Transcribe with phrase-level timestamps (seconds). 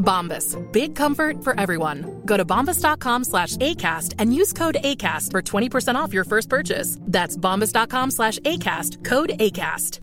[0.00, 0.56] Bombas.
[0.72, 2.22] Big comfort for everyone.
[2.24, 6.98] Go to bombas.com slash ACAST and use code ACAST for 20% off your first purchase.
[7.02, 9.04] That's bombas.com slash ACAST.
[9.04, 10.00] Code ACAST.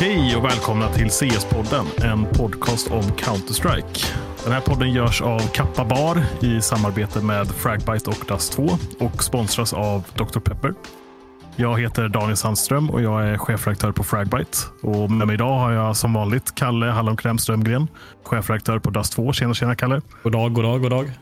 [0.00, 4.27] Hej och välkomna till CS-podden, en podcast om Counter-Strike.
[4.44, 9.24] Den här podden görs av Kappa Bar i samarbete med Fragbite och Dust 2 och
[9.24, 10.40] sponsras av Dr.
[10.40, 10.74] Pepper.
[11.56, 14.58] Jag heter Daniel Sandström och jag är chefredaktör på Fragbite.
[14.82, 17.88] Och med mig idag har jag som vanligt Kalle Hallonkräm Strömgren,
[18.24, 19.32] chefredaktör på Dust 2.
[19.32, 20.00] Tjena, tjena Kalle.
[20.22, 21.12] God dag, god dag, god dag.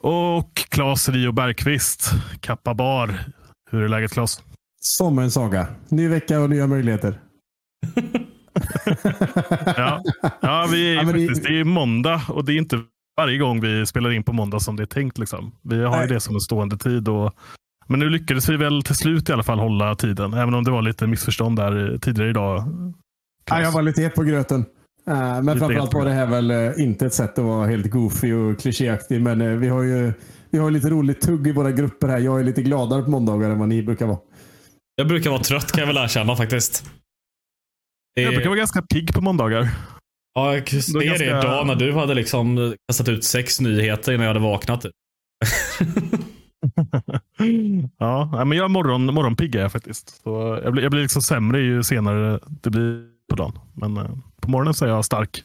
[0.00, 3.24] Och Claes Rio Bergqvist, Kappa Bar.
[3.70, 4.42] Hur är läget Claes?
[4.80, 5.66] Som en saga.
[5.88, 7.20] Ny vecka och nya möjligheter.
[9.76, 10.02] ja.
[10.40, 12.80] ja, vi är Ja, men det- faktiskt, det är måndag och det är inte
[13.16, 15.18] varje gång vi spelar in på måndag som det är tänkt.
[15.18, 15.52] Liksom.
[15.62, 16.08] Vi har ju Nej.
[16.08, 17.08] det som en stående tid.
[17.08, 17.32] Och,
[17.86, 20.70] men nu lyckades vi väl till slut i alla fall hålla tiden, även om det
[20.70, 22.64] var lite missförstånd där tidigare idag.
[23.50, 24.64] Ja, jag var lite het på gröten.
[25.08, 27.90] Eh, Men Lite framförallt var det här väl eh, inte ett sätt att vara helt
[27.90, 29.20] goofy och klichéaktig.
[29.22, 30.12] Men eh, vi har ju
[30.50, 32.18] vi har ju lite roligt tugg i våra grupper här.
[32.18, 34.18] Jag är lite gladare på måndagar än vad ni brukar vara.
[34.96, 36.84] Jag brukar vara trött kan jag väl erkänna faktiskt.
[38.14, 39.68] Det, Jag brukar vara ganska pigg på måndagar.
[40.34, 44.26] ja, jag ser det ganska- idag när du hade liksom kastat ut sex nyheter innan
[44.26, 44.80] jag hade vaknat.
[44.82, 44.92] typ.
[47.98, 50.22] ja, men jag är morgon, morgonpigg är jag faktiskt.
[50.22, 53.58] Så jag, blir, jag blir liksom sämre ju senare det blir på dagen.
[53.74, 55.42] Men eh, på morgonen så är jag stark.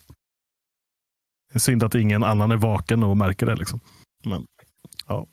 [1.53, 3.55] Det är synd att ingen annan är vaken och märker det.
[3.55, 3.79] Liksom.
[4.25, 4.45] Men,
[5.07, 5.25] ja.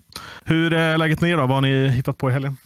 [0.45, 1.41] Hur är läget med er då?
[1.47, 2.57] Vad har ni hittat på i helgen?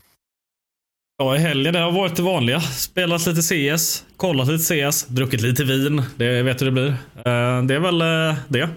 [1.18, 2.60] Ja, i helgen det har varit det vanliga.
[2.60, 6.02] Spelat lite CS, kollat lite CS, druckit lite vin.
[6.16, 6.88] Det vet du hur det blir.
[7.16, 8.70] Eh, Det är väl eh, det.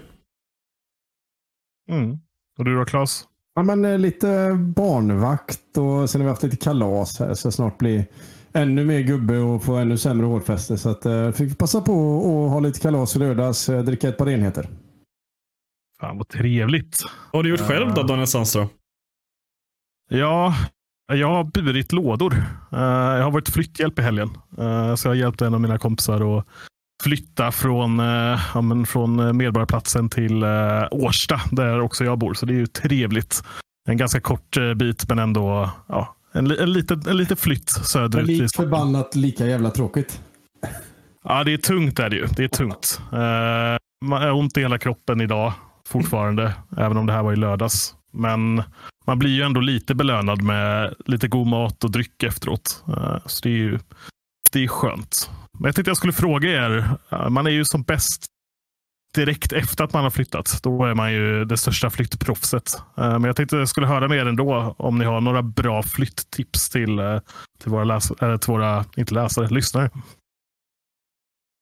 [1.90, 2.18] Mm.
[2.58, 3.24] Och du då Claes?
[3.54, 7.78] Ja, men eh, lite barnvakt och sen har vi haft lite kalas här så snart
[7.78, 8.06] blir
[8.52, 10.78] ännu mer gubbe och få ännu sämre hårfäste.
[10.78, 14.28] Så att, eh, fick passa på att ha lite kalas i lördags, dricka ett par
[14.28, 14.68] enheter.
[16.00, 17.02] Fan vad trevligt.
[17.32, 18.68] Vad har du gjort själv då, Daniel Sandström?
[20.08, 20.54] Ja,
[21.06, 22.32] jag har burit lådor.
[22.72, 24.30] Eh, jag har varit flytthjälp i helgen.
[24.58, 26.46] Eh, så jag har hjälpt en av mina kompisar att
[27.02, 30.44] flytta från, uh, ja, men från eh, Medborgarplatsen till
[30.90, 32.34] Årsta, där också jag bor.
[32.34, 33.42] Så det är ju trevligt.
[33.88, 38.26] En ganska kort eh, bit, men ändå ja, en, en, liten, en liten flytt söderut.
[38.26, 38.70] Likt Stockholm.
[38.70, 40.20] förbannat lika jävla tråkigt.
[41.24, 42.26] Ja, det är tungt är det ju.
[42.36, 43.00] Det är tungt.
[44.04, 45.52] Man har ont i hela kroppen idag
[45.88, 47.94] fortfarande, även om det här var i lördags.
[48.12, 48.62] Men
[49.06, 52.84] man blir ju ändå lite belönad med lite god mat och dryck efteråt.
[52.88, 53.78] Eh, så det är ju
[54.52, 55.30] det är skönt.
[55.58, 56.90] Men jag tänkte jag skulle fråga er.
[57.10, 58.26] Eh, man är ju som bäst
[59.14, 60.60] direkt efter att man har flyttat.
[60.62, 62.74] Då är man ju det största flyttproffset.
[62.98, 65.82] Eh, men jag tänkte jag skulle höra med er ändå om ni har några bra
[65.82, 67.00] flytttips till,
[67.62, 69.90] till våra, läs- eller till våra inte läsare, lyssnare.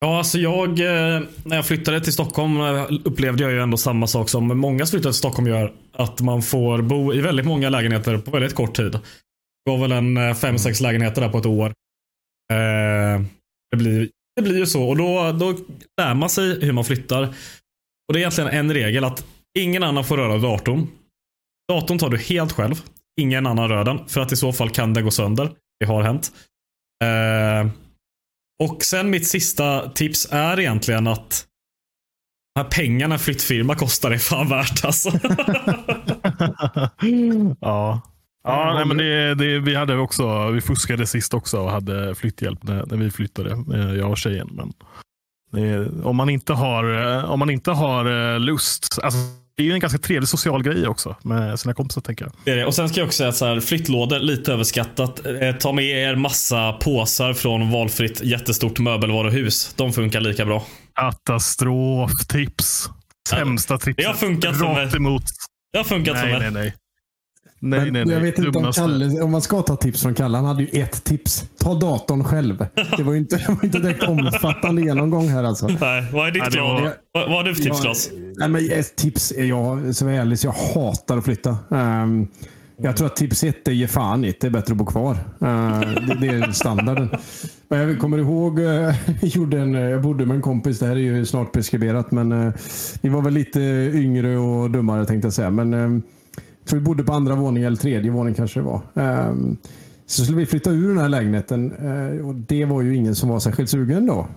[0.04, 4.06] Ja, alltså jag, eh, när jag flyttade till Stockholm eh, upplevde jag ju ändå samma
[4.06, 5.72] sak som många som flyttar till Stockholm gör.
[5.92, 8.92] Att man får bo i väldigt många lägenheter på väldigt kort tid.
[8.92, 11.66] Det var väl en eh, fem, sex lägenheter där på ett år.
[12.52, 13.22] Eh,
[13.70, 15.54] det blir, det blir ju så och då, då
[16.00, 17.22] lär man sig hur man flyttar.
[18.08, 19.26] Och det är egentligen en regel att
[19.58, 20.86] ingen annan får röra datorn.
[21.68, 22.82] Datorn tar du helt själv.
[23.20, 24.08] Ingen annan rör den.
[24.08, 25.50] För att i så fall kan den gå sönder.
[25.80, 26.32] Det har hänt.
[28.60, 31.46] Eh, och sen mitt sista tips är egentligen att
[32.56, 35.10] här pengarna en flyttfirma kostar är fan värt alltså.
[37.60, 38.00] ja.
[38.44, 42.62] Ja, nej, men det, det, vi hade också, vi fuskade sist också och hade flytthjälp
[42.62, 44.48] när, när vi flyttade, eh, jag och tjejen.
[44.52, 44.72] Men
[45.52, 49.18] det, om, man inte har, eh, om man inte har eh, lust, alltså,
[49.60, 52.32] det är ju en ganska trevlig social grej också med sina kompisar tänker jag.
[52.44, 52.66] Det är det.
[52.66, 55.20] Och sen ska jag också säga att så här, flyttlådor, lite överskattat.
[55.60, 59.74] Ta med er massa påsar från valfritt jättestort möbelvaruhus.
[59.76, 60.66] De funkar lika bra.
[60.94, 62.90] Katastroftips.
[63.28, 63.96] Sämsta tipset.
[63.96, 64.60] Det har funkat.
[64.60, 65.22] Rakt emot.
[65.72, 66.40] Det har funkat nej, mig.
[66.40, 66.74] Nej, nej.
[67.62, 68.14] Nej, Men nej, nej.
[68.14, 68.72] Jag vet inte om.
[68.72, 70.36] Kalle, om man ska ta tips från Kalle.
[70.36, 71.44] Han hade ju ett tips.
[71.58, 72.66] Ta datorn själv.
[72.96, 75.68] Det var ju inte, det var inte direkt omfattande genomgång här alltså.
[75.80, 76.56] Nej, vad är ditt Klas?
[76.56, 78.10] var- Vad, vad har du för tips?
[78.36, 81.56] Nej, men ett tips är jag, som är ärlig, så jag hatar att flytta.
[81.70, 82.26] Ehm,
[82.82, 84.46] jag tror att tips ett är ge fan i det.
[84.46, 85.16] Är bättre att bo kvar.
[85.40, 87.10] Ehm, det, det är standarden.
[87.68, 90.78] Men jag kommer ihåg, jag gjorde en, jag bodde med en kompis.
[90.78, 92.52] Det här är ju snart preskriberat, men eh,
[93.02, 93.60] vi var väl lite
[93.94, 95.50] yngre och dummare tänkte jag säga.
[95.50, 96.02] Men
[96.68, 98.80] tror vi bodde på andra våningen eller tredje våningen kanske det var.
[98.94, 99.56] Ehm,
[100.06, 103.28] så skulle vi flytta ur den här lägenheten eh, och det var ju ingen som
[103.28, 104.28] var särskilt sugen då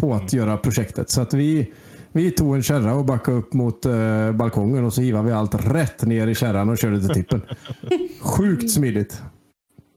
[0.00, 1.10] på att göra projektet.
[1.10, 1.72] Så att vi,
[2.12, 5.54] vi tog en kärra och backade upp mot eh, balkongen och så hivade vi allt
[5.74, 7.42] rätt ner i kärran och körde till tippen.
[8.20, 9.22] Sjukt smidigt.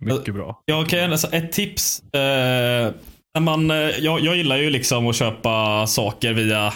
[0.01, 0.61] Mycket bra.
[0.65, 2.03] Jag kan alltså ett tips.
[2.13, 2.19] Eh,
[3.33, 6.73] när man, eh, jag, jag gillar ju liksom att köpa saker via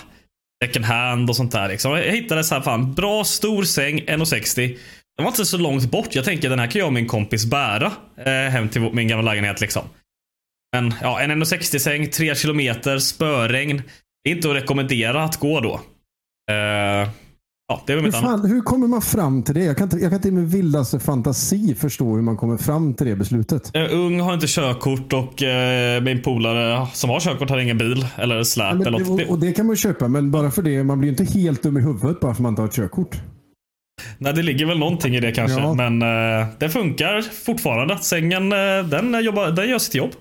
[0.64, 1.68] second hand och sånt där.
[1.68, 1.92] Liksom.
[1.92, 4.78] Jag hittade så här fan bra stor säng, 1,60.
[5.18, 6.16] Den var inte så långt bort.
[6.16, 9.32] Jag tänker den här kan jag och min kompis bära eh, hem till min gamla
[9.32, 9.62] lägenhet.
[9.62, 9.84] Liksom.
[10.74, 13.82] Men ja, en 1,60 säng, 3 kilometer, spöregn.
[14.24, 15.74] Det är inte att rekommendera att gå då.
[16.54, 17.10] Eh,
[17.68, 19.64] ja, det Hur, fan, hur kommer man fram till det?
[19.64, 22.94] Jag kan, inte, jag kan inte i min vildaste fantasi förstå hur man kommer fram
[22.94, 23.70] till det beslutet.
[23.74, 27.78] Jag är ung, har inte körkort och eh, min polare som har körkort har ingen
[27.78, 28.74] bil eller släp.
[28.74, 29.22] Men, eller något.
[29.22, 31.64] och, och det kan man köpa, men bara för det, man blir ju inte helt
[31.64, 33.22] dum i huvudet bara för att man inte har ett körkort.
[34.18, 35.60] Nej, det ligger väl någonting i det kanske.
[35.60, 35.74] Ja.
[35.74, 37.98] Men eh, det funkar fortfarande.
[37.98, 40.12] Sängen, eh, den, jobbar, den gör sitt jobb.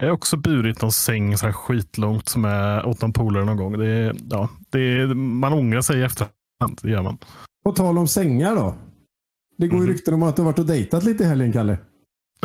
[0.00, 3.78] Jag har också burit någon säng så här skitlångt med åt någon polare någon gång.
[3.78, 6.78] Det är, ja, det är, man ångrar sig i efterhand.
[6.82, 7.18] Det gör man.
[7.64, 8.74] På tal om sängar då.
[9.58, 9.92] Det går ju Mhm.
[9.92, 11.78] rykten om att du har varit och dejtat lite i helgen, Kalle.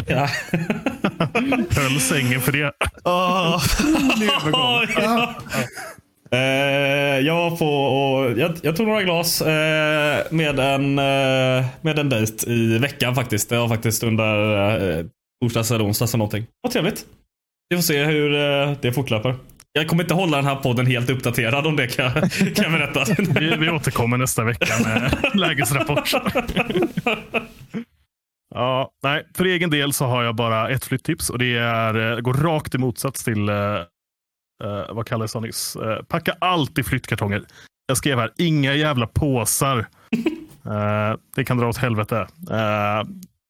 [0.07, 0.27] Ja.
[1.69, 2.71] Höll sängen för det.
[3.03, 3.63] Oh.
[5.01, 5.35] ja.
[6.31, 11.99] Eh, jag var på och jag, jag tog några glas eh, med, en, eh, med
[11.99, 13.49] en dejt i veckan faktiskt.
[13.49, 15.09] Det var faktiskt under
[15.43, 16.45] torsdags eller onsdags eller någonting.
[16.61, 17.05] Vad trevligt.
[17.71, 19.35] Vi får se hur eh, det fortlöper.
[19.71, 23.05] Jag kommer inte hålla den här podden helt uppdaterad om det kan, kan jag berätta.
[23.39, 26.11] Vi, vi återkommer nästa vecka med lägesrapport.
[28.55, 32.19] Ja, nej, för egen del så har jag bara ett flytttips och det är, eh,
[32.19, 33.55] går rakt i motsats till eh,
[34.89, 35.75] vad Kalle sa nyss.
[35.75, 37.43] Eh, packa allt i flyttkartonger.
[37.87, 39.87] Jag skrev här, inga jävla påsar.
[40.65, 42.27] Eh, det kan dra åt helvete.
[42.51, 43.03] Eh,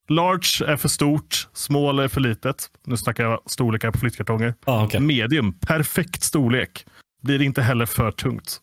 [0.09, 2.69] large är för stort, small är för litet.
[2.86, 4.56] Nu snackar jag storlekar på flyttkartonger.
[4.65, 5.00] ah, okay.
[5.00, 6.86] Medium, perfekt storlek.
[7.24, 8.62] Blir inte heller för tungt.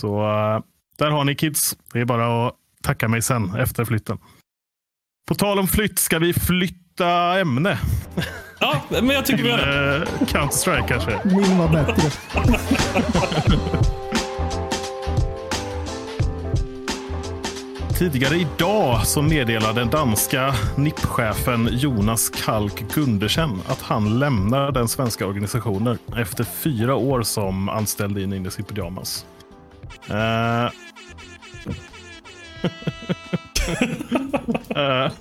[0.00, 0.60] Så eh,
[0.98, 1.76] där har ni kids.
[1.92, 4.18] Det är bara att tacka mig sen efter flytten.
[5.28, 7.78] På tal om flytt, ska vi flytta ämne?
[8.60, 9.96] Ja, men jag tycker vi gör det.
[9.96, 11.20] Eh, Counter-Strike kanske?
[11.24, 12.10] Min var bättre.
[17.98, 25.26] Tidigare idag så meddelade den danska NIP-chefen Jonas Kalk Gundersen att han lämnar den svenska
[25.26, 29.26] organisationen efter fyra år som anställd i Ninjas i pyjamas.
[30.10, 30.16] Uh...
[30.16, 30.70] Eh.
[34.76, 35.12] Eh.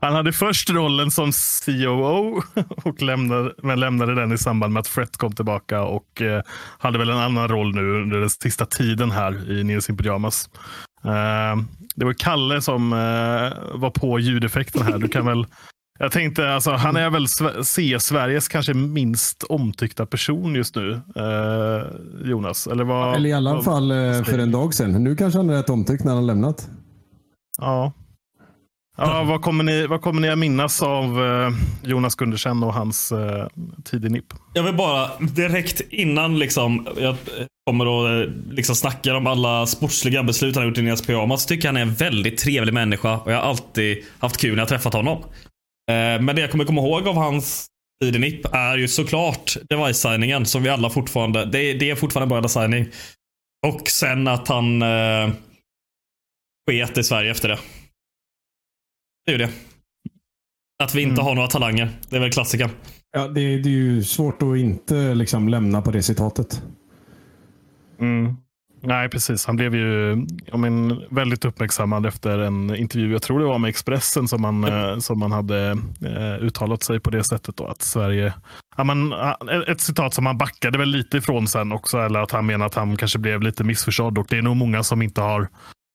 [0.00, 1.32] Han hade först rollen som
[1.66, 2.42] COO
[2.84, 6.42] och lämnade, men lämnade den i samband med att Fred kom tillbaka och eh,
[6.78, 10.48] hade väl en annan roll nu under den sista tiden här i Nils i pyjamas.
[11.04, 11.62] Eh,
[11.94, 12.98] det var Kalle som eh,
[13.80, 14.98] var på ljudeffekten här.
[14.98, 15.46] Du kan väl,
[15.98, 21.86] jag tänkte, alltså, han är väl Sve- C-Sveriges kanske minst omtyckta person just nu, eh,
[22.30, 22.66] Jonas?
[22.66, 23.88] Eller, vad, Eller i alla vad- fall
[24.24, 25.04] för en dag sedan.
[25.04, 26.68] Nu kanske han är rätt omtyckt när han lämnat.
[27.58, 27.92] Ja.
[29.02, 31.50] Ja, vad, kommer ni, vad kommer ni att minnas av eh,
[31.82, 33.46] Jonas Gundersen och hans eh,
[33.84, 34.24] tid i NIP?
[34.54, 37.16] Jag vill bara direkt innan liksom, jag
[37.66, 37.86] kommer
[38.20, 41.46] att eh, liksom snacka om alla sportsliga beslut han har gjort i Nias Pyjamas.
[41.46, 44.68] Tycker han är en väldigt trevlig människa och jag har alltid haft kul när jag
[44.68, 45.18] träffat honom.
[45.90, 47.66] Eh, Men det jag kommer komma ihåg av hans
[48.02, 51.94] tid i NIP är ju såklart device-signingen som vi alla fortfarande, det är, det är
[51.94, 52.86] fortfarande en bra signing.
[53.66, 55.30] Och sen att han eh,
[56.70, 57.58] sket i Sverige efter det.
[59.26, 59.50] Det är ju det.
[60.82, 61.24] Att vi inte Mm.
[61.24, 61.90] har några talanger.
[62.08, 62.70] Det är väl klassiken.
[63.12, 66.62] Ja, det, det är ju svårt att inte liksom lämna på det citatet.
[68.00, 68.36] Mm.
[68.82, 69.46] Nej, precis.
[69.46, 74.28] Han blev ju men, väldigt uppmärksammad efter en intervju, jag tror det var med Expressen,
[74.28, 75.70] som han, eh, som han hade
[76.04, 77.56] eh, uttalat sig på det sättet.
[77.56, 78.34] Då, att Sverige,
[78.76, 79.32] ja, men, eh,
[79.68, 82.74] ett citat som han backade väl lite ifrån sen också, eller att han menar att
[82.74, 84.18] han kanske blev lite missförstådd.
[84.18, 85.48] Och det är nog många som inte har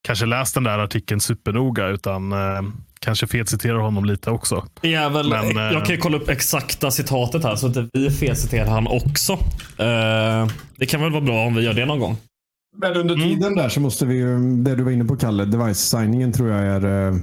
[0.07, 2.61] kanske läst den där artikeln supernoga, utan eh,
[3.05, 4.65] kanske felciterar honom lite också.
[4.81, 7.99] Är väl, Men, eh, jag kan ju kolla upp exakta citatet här så att inte
[7.99, 9.33] vi felciterar han också.
[9.77, 10.47] Eh,
[10.77, 12.17] det kan väl vara bra om vi gör det någon gång.
[12.81, 16.31] Men under tiden där så måste vi ju, det du var inne på Kalle, device-signingen
[16.31, 17.15] tror jag är eh,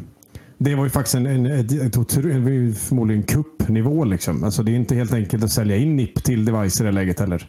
[0.58, 2.16] det var ju faktiskt en, en, ett, ett
[2.50, 4.04] ju förmodligen kuppnivå.
[4.04, 4.44] Liksom.
[4.44, 7.20] Alltså det är inte helt enkelt att sälja in NIP till device i det läget
[7.20, 7.46] heller.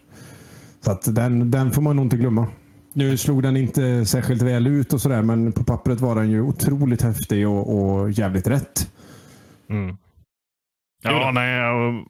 [0.86, 2.48] Så att den, den får man nog inte glömma.
[2.94, 6.42] Nu slog den inte särskilt väl ut och sådär, men på pappret var den ju
[6.42, 8.92] otroligt häftig och, och jävligt rätt.
[9.70, 9.98] Mm.
[11.04, 11.62] Ja, nej,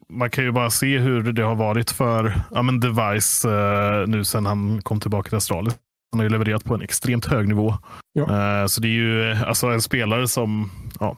[0.09, 4.23] man kan ju bara se hur det har varit för ja, men Device eh, nu
[4.23, 5.73] sedan han kom tillbaka till Australien.
[6.11, 7.77] Han har ju levererat på en extremt hög nivå.
[8.13, 8.23] Ja.
[8.23, 11.17] Eh, så det är ju eh, alltså en spelare som, ja,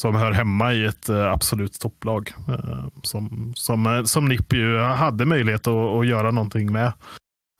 [0.00, 2.32] som hör hemma i ett eh, absolut topplag.
[2.48, 6.92] Eh, som, som, eh, som NIP ju hade möjlighet att, att göra någonting med.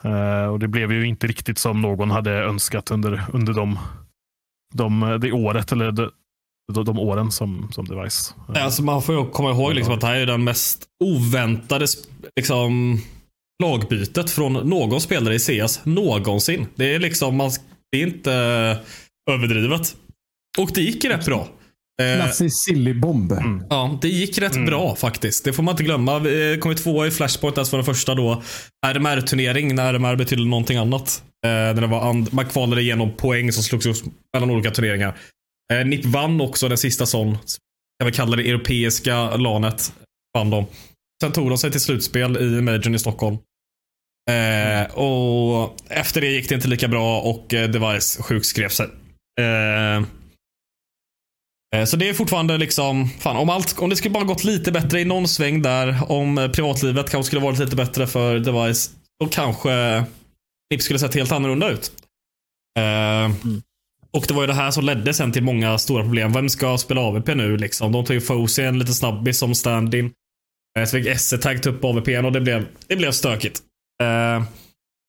[0.04, 3.78] Eh, och Det blev ju inte riktigt som någon hade önskat under, under de,
[4.74, 6.10] de, eh, det året eller de,
[6.72, 8.34] de, de åren som, som Device.
[8.54, 11.86] Alltså man får ju komma ihåg liksom att det här är den mest oväntade
[12.36, 13.00] liksom,
[13.62, 16.66] lagbytet från någon spelare i CS någonsin.
[16.74, 17.50] Det är liksom, man,
[17.92, 19.96] det är inte eh, överdrivet.
[20.58, 21.48] Och det gick rätt bra.
[22.02, 23.32] Eh, Klassisk silly bomb.
[23.70, 25.44] Ja, det gick rätt bra faktiskt.
[25.44, 26.18] Det får man inte glömma.
[26.18, 28.42] Vi kom ju tvåa i Flashpoint, alltså var den första då.
[28.86, 31.22] RMR-turnering, när RMR betydde någonting annat.
[31.46, 33.96] Eh, när det var and- man kvalade igenom poäng som slogs upp
[34.34, 35.16] mellan olika turneringar.
[35.72, 37.38] Eh, NIP vann också den sista sån,
[37.98, 39.92] jag vill kalla det europeiska lanet.
[40.38, 40.66] Vann de.
[41.22, 43.36] Sen tog de sig till slutspel i Majorn i Stockholm.
[44.30, 48.86] Eh, och efter det gick det inte lika bra och eh, Device sjukskrev sig.
[49.40, 49.44] Eh,
[49.96, 50.02] Eh,
[51.86, 55.00] Så det är fortfarande liksom, fan om, allt, om det skulle bara gått lite bättre
[55.00, 58.90] i någon sväng där, om eh, privatlivet kanske skulle varit lite bättre för Device,
[59.20, 60.04] då kanske
[60.70, 61.92] NIP skulle sett helt annorlunda ut.
[62.78, 63.54] Eh,
[64.12, 66.32] Och det var ju det här som ledde sen till många stora problem.
[66.32, 67.92] Vem ska spela AVP nu liksom?
[67.92, 70.10] De tog ju Fousey, en lite snabbis som stand-in.
[70.78, 73.60] Eh, Så fick Esse tagit upp AVPn och det blev, det blev stökigt.
[74.02, 74.44] Eh,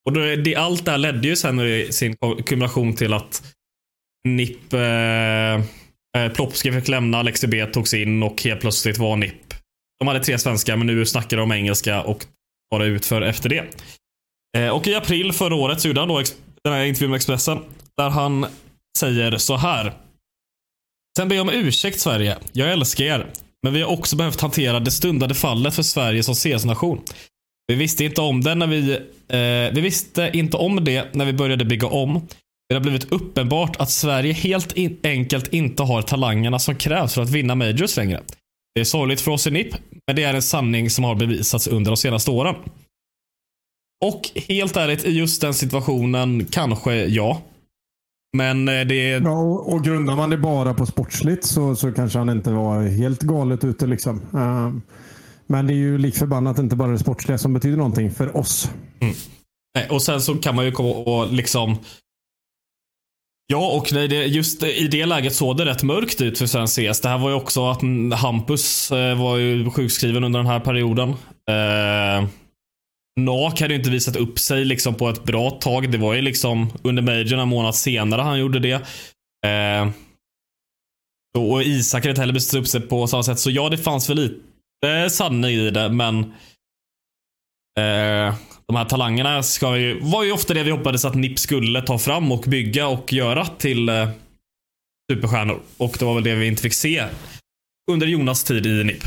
[0.08, 3.44] Och då, det, allt det här ledde ju sen i sin kumulation till att
[4.28, 5.64] NIP eh,
[6.16, 9.54] Eh, Plopski fick lämna, Alexi B togs in och helt plötsligt var NIP.
[10.00, 12.26] De hade tre svenskar, men nu snackar de engelska och
[12.72, 13.66] bara utför efter det.
[14.58, 16.24] Eh, och i april förra året så gjorde han då
[16.64, 17.60] den här intervjun med Expressen.
[17.98, 18.46] Där han
[18.98, 19.94] säger så här.
[21.18, 22.38] Sen ber jag om ursäkt Sverige.
[22.54, 23.28] Jag älskar er.
[23.64, 27.02] Men vi har också behövt hantera det stundande fallet för Sverige som CS-nation.
[27.68, 28.94] Vi visste inte om det när vi...
[29.28, 32.28] Eh, vi visste inte om det när vi började bygga om.
[32.70, 37.22] Det har blivit uppenbart att Sverige helt in- enkelt inte har talangerna som krävs för
[37.22, 38.22] att vinna majors längre.
[38.76, 39.74] Det är sorgligt för oss i NIP,
[40.08, 42.56] men det är en sanning som har bevisats under de senaste åren.
[44.06, 47.42] Och helt ärligt, i just den situationen, kanske ja.
[48.38, 49.10] Men eh, det.
[49.10, 52.84] Ja, och, och grundar man det bara på sportsligt så, så kanske han inte var
[52.84, 53.88] helt galet ute.
[53.88, 54.22] Liksom.
[54.34, 54.74] Eh,
[55.48, 58.72] men det är ju lik förbannat inte bara det sportsliga som betyder någonting för oss.
[59.76, 61.78] Nej, Och sen så kan man ju komma och liksom...
[63.48, 66.74] Ja, och nej, det, just i det läget såg det rätt mörkt ut för svensk
[66.74, 67.02] CS.
[67.02, 67.82] Det här var ju också att
[68.20, 71.10] Hampus eh, var ju sjukskriven under den här perioden.
[71.50, 72.28] Eh,
[73.20, 75.92] NAK hade ju inte visat upp sig liksom på ett bra tag.
[75.92, 78.74] Det var ju liksom under majorn en månad senare han gjorde det.
[79.48, 79.90] Eh,
[81.38, 83.40] och och Isak hade inte heller visat upp sig på samma sätt.
[83.40, 86.20] Så ja, det fanns väl lite sanning i det, men
[87.80, 88.36] eh,
[88.68, 91.98] de här talangerna ska ju, var ju ofta det vi hoppades att NIP skulle ta
[91.98, 94.10] fram och bygga och göra till eh,
[95.12, 95.60] superstjärnor.
[95.78, 97.06] Och det var väl det vi inte fick se
[97.92, 99.04] under Jonas tid i NIP.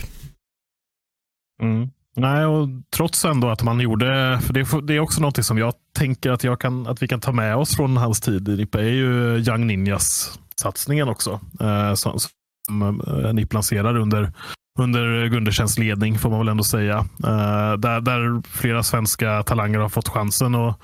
[1.63, 1.89] Mm.
[2.17, 5.59] Nej, och trots ändå att man gjorde, för det, är- det är också någonting som
[5.59, 8.57] jag tänker att, jag kan, att vi kan ta med oss från hans tid i
[8.57, 11.41] NIP, är ju Young Ninjas satsningen också.
[11.61, 12.19] Eh, som
[12.67, 14.33] som eh, NIP lanserade under,
[14.79, 16.99] under Gundersens ledning, får man väl ändå säga.
[17.25, 20.81] Eh, där, där flera svenska talanger har fått chansen att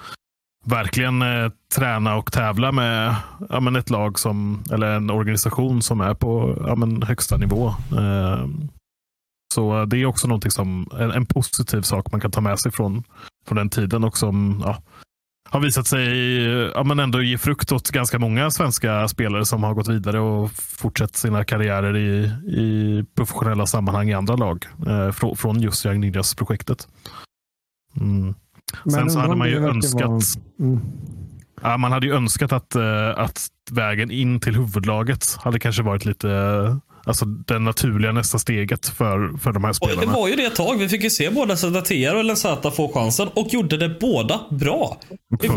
[0.65, 3.17] verkligen eh, träna och tävla med
[3.51, 7.69] ja, men ett lag som, eller en organisation som är på ja, men högsta nivå.
[7.99, 8.47] Eh,
[9.55, 12.73] så det är också någonting som en, en positiv sak man kan ta med sig
[12.73, 13.03] från,
[13.47, 14.83] från den tiden och som ja,
[15.51, 16.43] har visat sig
[16.75, 20.51] ja, men ändå ge frukt åt ganska många svenska spelare som har gått vidare och
[20.53, 26.01] fortsatt sina karriärer i, i professionella sammanhang i andra lag eh, från, från just Young
[26.01, 26.89] Ninjas-projektet.
[28.01, 28.35] Mm.
[28.91, 30.21] Sen så hade man ju önskat, vara-
[30.61, 30.81] Mm.
[31.63, 36.05] ja, man hade ju önskat att, eh, att vägen in till huvudlaget hade kanske varit
[36.05, 36.29] lite
[37.05, 40.13] alltså det naturliga nästa steget för, för de här Och det spelarna.
[40.13, 40.79] var ju det ett tag.
[40.79, 45.01] Vi fick ju se båda Zetater och Lenzata få chansen och gjorde det båda bra.
[45.41, 45.49] Det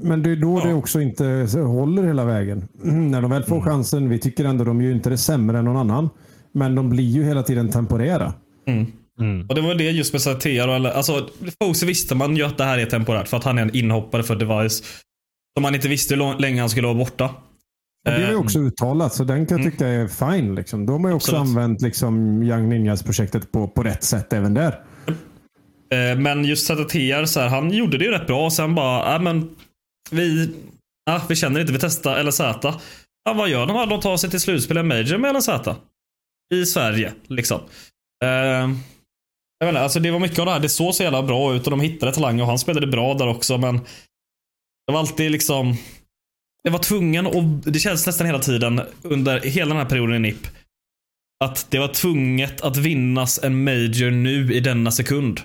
[0.00, 1.24] men det är då det också inte
[1.56, 2.68] håller hela vägen.
[2.82, 5.64] När de väl får chansen, vi tycker ändå de är ju inte det sämre än
[5.64, 6.10] någon annan.
[6.54, 8.32] Men de blir ju hela tiden temporära.
[9.48, 11.28] Och det var det just med eller, alltså
[11.62, 14.22] Fosu visste man ju att det här är temporärt för att han är en inhoppare
[14.22, 14.82] för Device.
[15.56, 17.30] Som man inte visste hur länge han skulle vara borta.
[18.08, 20.54] Och det har ju Eh, också uttalat, så den kan jag tycka är fine.
[20.54, 20.86] Liksom.
[20.86, 21.48] De har ju också Absolut.
[21.48, 24.80] använt liksom, Young Ninjas-projektet på, på rätt sätt även där.
[25.92, 29.14] Eh, Men just Zetater, så här, han gjorde det ju rätt bra och sen bara,
[29.14, 29.56] äh, men
[30.10, 30.50] vi,
[31.10, 32.74] ah, vi känner inte, vi testar eller Z.
[33.24, 33.76] Ja, vad gör de?
[33.76, 35.48] Ja, De tar sig till slutspel i Major med LZ.
[36.54, 37.60] I Sverige, liksom.
[38.24, 38.70] Eh,
[39.58, 41.64] jag inte, alltså det var mycket av det här, det såg så jävla bra ut
[41.64, 43.76] och de hittade talanger och han spelade bra där också, men
[44.86, 45.76] det var alltid liksom
[46.62, 50.18] jag var tvungen och det känns nästan hela tiden under hela den här perioden i
[50.18, 50.46] NIP
[51.44, 55.40] att det var tvunget att vinnas en major nu i denna sekund.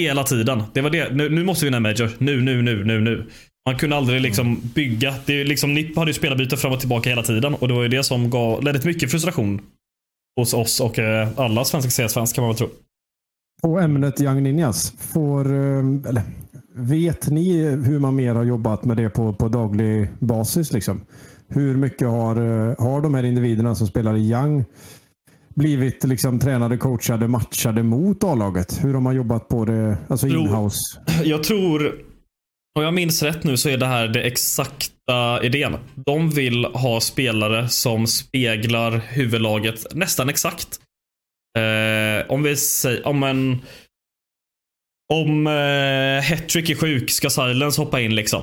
[0.00, 0.62] Hela tiden.
[0.74, 1.14] Det var det.
[1.14, 2.10] Nu, nu måste vi vinna en major.
[2.18, 3.26] Nu, nu, nu, nu, nu.
[3.66, 5.14] Man kunde aldrig liksom bygga.
[5.26, 7.82] Det är liksom, NIP hade ju spelarbyte fram och tillbaka hela tiden och det var
[7.82, 9.60] ju det som gav, ledde till mycket frustration
[10.36, 12.68] hos oss och eh, alla svenska CS-fans kan man väl tro.
[13.62, 14.92] På ämnet Young Ninjas.
[14.98, 16.22] Får, eh, eller,
[16.78, 20.72] vet ni hur man mer har jobbat med det på, på daglig basis?
[20.72, 21.00] Liksom?
[21.48, 24.64] Hur mycket har, eh, har de här individerna som spelar i Young
[25.54, 28.84] blivit liksom, tränade, coachade, matchade mot A-laget?
[28.84, 30.40] Hur har man jobbat på det alltså Jo.
[30.40, 31.00] inhouse?
[31.24, 31.94] Jag tror,
[32.78, 35.76] om jag minns rätt nu så är det här det exakta idén.
[35.94, 40.80] De vill ha spelare som speglar huvudlaget nästan exakt.
[41.58, 43.58] Eh, om vi säger, om en
[45.12, 48.42] om eh, Hattrick är sjuk, ska Silence hoppa in liksom?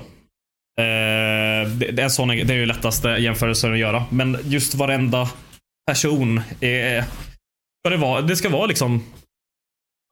[0.79, 4.05] Eh, det, det, är sån, det är ju lättaste jämförelsen att göra.
[4.10, 5.29] Men just varenda
[5.87, 7.01] person är...
[7.01, 9.03] Ska det, vara, det ska vara liksom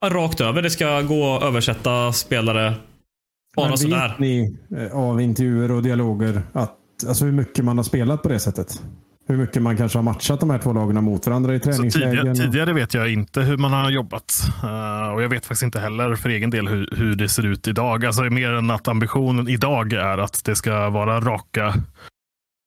[0.04, 0.62] rakt över.
[0.62, 2.74] Det ska gå att översätta spelare
[3.56, 4.08] bara Men sådär.
[4.08, 4.56] vet ni
[4.92, 6.78] av intervjuer och dialoger att,
[7.08, 8.82] alltså hur mycket man har spelat på det sättet?
[9.26, 12.10] Hur mycket man kanske har matchat de här två lagen mot varandra i Så träningslägen?
[12.16, 14.42] tidigare, tidigare vet jag inte hur man har jobbat.
[14.62, 17.68] Eh, och Jag vet faktiskt inte heller för egen del hur, hur det ser ut
[17.68, 18.04] idag.
[18.04, 21.74] Alltså mer än att ambitionen idag är att det ska vara raka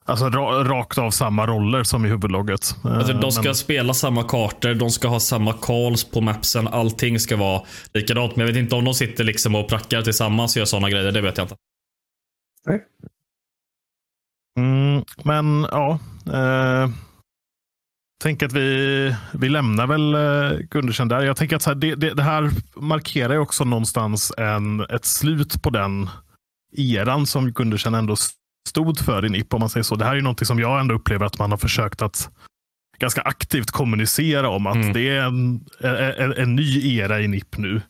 [0.06, 2.76] Alltså ra, rakt av samma roller som i huvudlogget.
[2.86, 6.68] Eh, Alltså, de ska men- spela samma kartor, de ska ha samma calls på mapsen.
[6.68, 7.62] Allting ska vara
[7.94, 8.36] likadant.
[8.36, 11.12] Men jag vet inte om de sitter liksom och prackar tillsammans och gör sådana grejer.
[11.12, 11.56] Det vet jag inte.
[12.68, 12.82] Nej.
[14.58, 16.00] Mm, men ja.
[16.34, 16.90] Eh,
[18.24, 21.22] tänk att vi, vi lämnar väl eh, Gundersen där.
[21.22, 25.06] Jag tänker att så här, det, det, det här markerar ju också någonstans en, ett
[25.06, 26.10] slut på den
[26.78, 28.16] eran som Gundersen ändå
[28.70, 29.54] stod för i NIP.
[29.54, 29.96] Om man säger så.
[29.96, 32.30] Det här är ju någonting som jag ändå upplever att man har försökt att
[33.00, 34.68] ganska aktivt kommunicera om.
[34.68, 34.94] Att Mm.
[34.94, 35.66] det är en,
[36.18, 37.82] en, en ny era i NIP nu.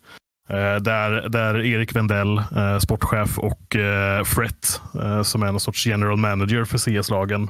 [0.49, 4.81] Eh, där, där Erik Wendell, eh, sportchef och eh, Fret,
[5.23, 7.49] som är någon sorts general manager för CS-lagen,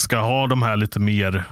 [0.00, 1.44] ska ha de här lite mer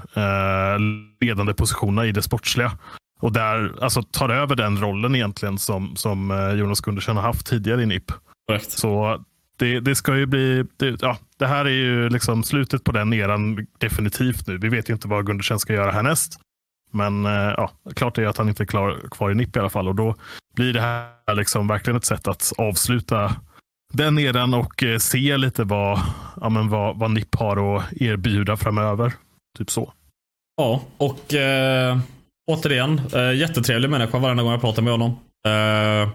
[1.21, 2.73] ledande positionerna i det sportsliga.
[3.21, 7.83] Och där alltså, tar över den rollen egentligen som, som Jonas Gundersen har haft tidigare
[7.83, 8.13] i NIP.
[8.47, 8.71] Korrekt.
[8.71, 9.25] Så
[9.59, 13.13] det, det ska ju bli, det, ja, det här är ju liksom slutet på den
[13.13, 14.59] eran definitivt nu.
[14.59, 16.41] Vi vet ju inte vad Gundersen ska göra härnäst.
[16.91, 19.71] Men eh, ja, klart är att han inte är klar, kvar i NIP i alla
[19.71, 19.89] fall.
[19.89, 20.15] Och då
[20.55, 23.37] blir det här liksom verkligen ett sätt att avsluta
[23.93, 26.01] den eran och eh, se lite vad,
[26.41, 29.13] ja, men vad, vad NIP har att erbjuda framöver.
[29.59, 29.93] Typ så.
[30.57, 31.99] Ja, och eh,
[32.51, 35.11] återigen, eh, jättetrevlig människa varenda gång jag pratar med honom.
[35.47, 36.09] Eh,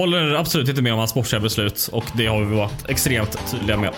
[0.00, 3.76] håller absolut inte med om hans sportsliga beslut och det har vi varit extremt tydliga
[3.76, 3.94] med.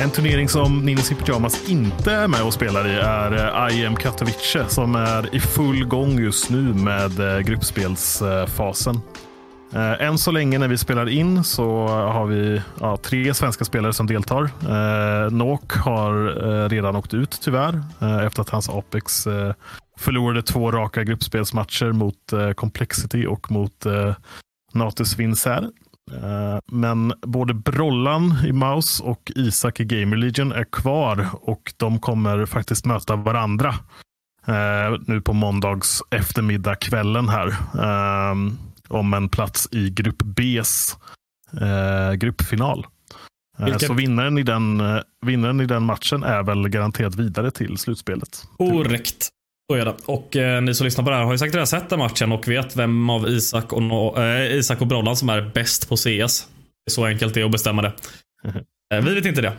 [0.00, 3.84] En turnering som Ninni i Pyjamas inte är med och spelar i är eh, I
[3.84, 9.00] IM Katowice som är i full gång just nu med eh, gruppspelsfasen.
[9.72, 13.92] Eh, än så länge när vi spelar in så har vi ja, tre svenska spelare
[13.92, 14.42] som deltar.
[14.44, 19.54] Eh, Nok har eh, redan åkt ut tyvärr eh, efter att hans Apex eh,
[19.98, 24.14] förlorade två raka gruppspelsmatcher mot eh, Complexity och mot eh,
[24.72, 25.68] Natus Vincer.
[26.12, 31.98] Eh, Men både Brollan i Mouse och Isak i Gamer Legion är kvar och de
[32.00, 33.68] kommer faktiskt möta varandra
[34.46, 37.48] eh, nu på måndags eftermiddag kvällen här.
[37.78, 38.36] eh,
[38.88, 40.98] om en plats i grupp Bs
[42.16, 42.86] gruppfinal.
[43.58, 44.82] Vilket- Så vinnaren i, den,
[45.26, 48.44] vinnaren i den matchen är väl garanterat vidare till slutspelet.
[48.58, 49.28] Korrekt.
[49.70, 49.94] Så är det.
[50.06, 52.32] Och eh, ni som lyssnar på det här har ju säkert redan sett den matchen
[52.32, 55.96] och vet vem av Isak och, no eh, Isak och Brollan som är bäst på
[55.96, 56.04] CS.
[56.04, 57.92] Det är så enkelt det är att bestämma det.
[58.94, 59.52] Eh, vi vet inte det.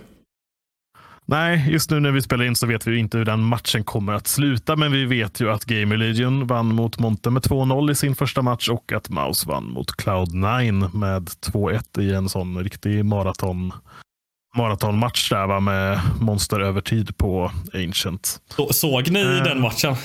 [1.25, 4.13] Nej, just nu när vi spelar in så vet vi inte hur den matchen kommer
[4.13, 7.95] att sluta, men vi vet ju att Gamer Legion vann mot Monte med 2-0 i
[7.95, 13.05] sin första match och att Mouse vann mot Cloud9 med 2-1 i en sån riktig
[13.05, 13.71] maraton
[14.57, 18.41] maratonmatch där va, med monsterövertid på Ancient.
[18.55, 19.43] Så, såg ni Eh.
[19.43, 19.95] den matchen?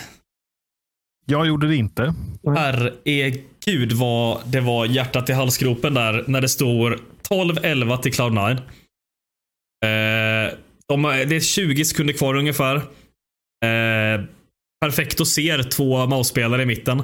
[1.27, 2.15] Jag gjorde det inte.
[2.57, 8.51] Herregud vad det var hjärtat i halsgropen där när det står 12-11 till Cloud9.
[9.85, 10.53] Eh,
[10.89, 12.77] de, det är 20 sekunder kvar ungefär.
[12.77, 14.25] Eh,
[14.81, 17.03] Perfecto ser två mousespelare i mitten.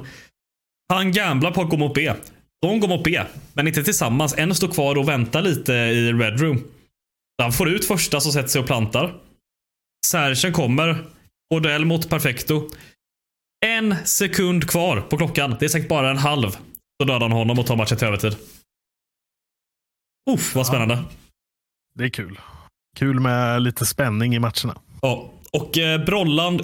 [0.93, 2.13] Han gamblar på att gå mot B.
[2.61, 3.21] De går mot B,
[3.53, 4.35] men inte tillsammans.
[4.37, 6.63] En står kvar och väntar lite i Red Room.
[7.41, 9.21] Han får ut första som sätter sig och plantar.
[10.05, 11.05] Sergen kommer.
[11.53, 12.69] Odell mot Perfecto.
[13.65, 15.55] En sekund kvar på klockan.
[15.59, 16.51] Det är säkert bara en halv.
[16.51, 18.35] Så dödar han honom och tar matchen till övertid.
[20.31, 21.03] Uff, vad spännande.
[21.95, 22.39] Det är kul.
[22.97, 24.81] Kul med lite spänning i matcherna.
[25.01, 26.61] Ja, och eh, Brolland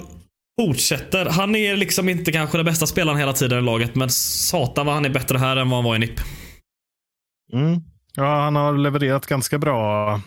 [0.60, 1.26] fortsätter.
[1.26, 4.94] Han är liksom inte kanske den bästa spelaren hela tiden i laget, men satan vad
[4.94, 6.20] han är bättre här än vad han var i NIP.
[7.52, 7.80] Mm.
[8.14, 10.20] Ja, han har levererat ganska bra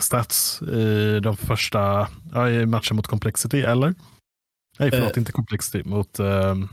[0.00, 3.94] stats i de första ja, i matchen mot Complexity, eller?
[4.78, 5.18] Nej, förlåt, Eh.
[5.20, 6.26] inte Complexity, mot eh,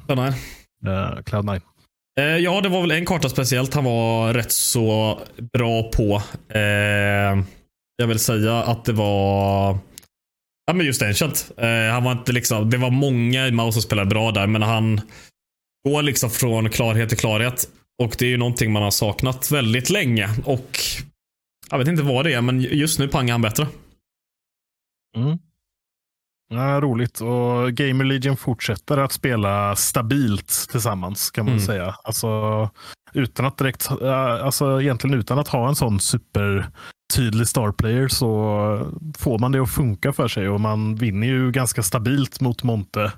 [0.07, 0.27] Ja, nej.
[0.85, 1.61] eh, Cloud9.
[2.19, 5.19] Eh, ja, det var väl en karta speciellt han var rätt så
[5.53, 6.21] bra på.
[6.53, 7.43] Eh,
[7.97, 9.77] jag vill säga att det var
[10.65, 11.51] Ja men just Ancient.
[11.57, 14.61] Eh, han var inte liksom, det var många i Mouse som spelade bra där, men
[14.61, 15.01] han
[15.87, 17.69] går liksom från klarhet till klarhet.
[18.03, 20.29] Och det är ju någonting man har saknat väldigt länge.
[20.45, 20.79] Och
[21.73, 23.67] jag vet inte vad det är, men just nu pangar han bättre.
[25.17, 25.37] Mm.
[26.49, 27.21] Ja, roligt.
[27.21, 31.65] Och Gamer Legion fortsätter att spela stabilt tillsammans kan man Mm.
[31.65, 31.95] säga.
[32.03, 32.69] Alltså,
[33.13, 38.27] utan att direkt, eh, alltså egentligen utan att ha en sån supertydlig starplayer så
[39.17, 43.11] får man det att funka för sig och man vinner ju ganska stabilt mot Monte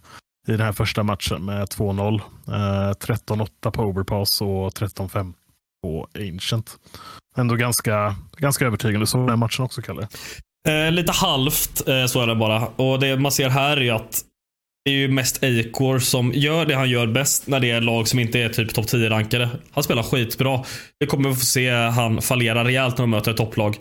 [0.48, 2.22] i den här första matchen med 2-0.
[2.48, 5.34] Eh, 13-8 på overpass och 13-5
[5.84, 6.78] på ancient.
[7.38, 9.08] Ändå ganska, ganska övertygande.
[9.08, 10.08] Så den matchen också, Kalle.
[10.67, 12.67] Eh, lite halvt, eh, så är det bara.
[12.67, 14.21] Och det man ser här är ju att
[14.86, 18.08] det är ju mest Acor som gör det han gör bäst när det är lag
[18.08, 19.50] som inte är typ topp 10-rankade.
[19.71, 20.63] Han spelar skitbra.
[21.00, 23.78] Vi kommer få se han fallera rejält när de möter ett topplag.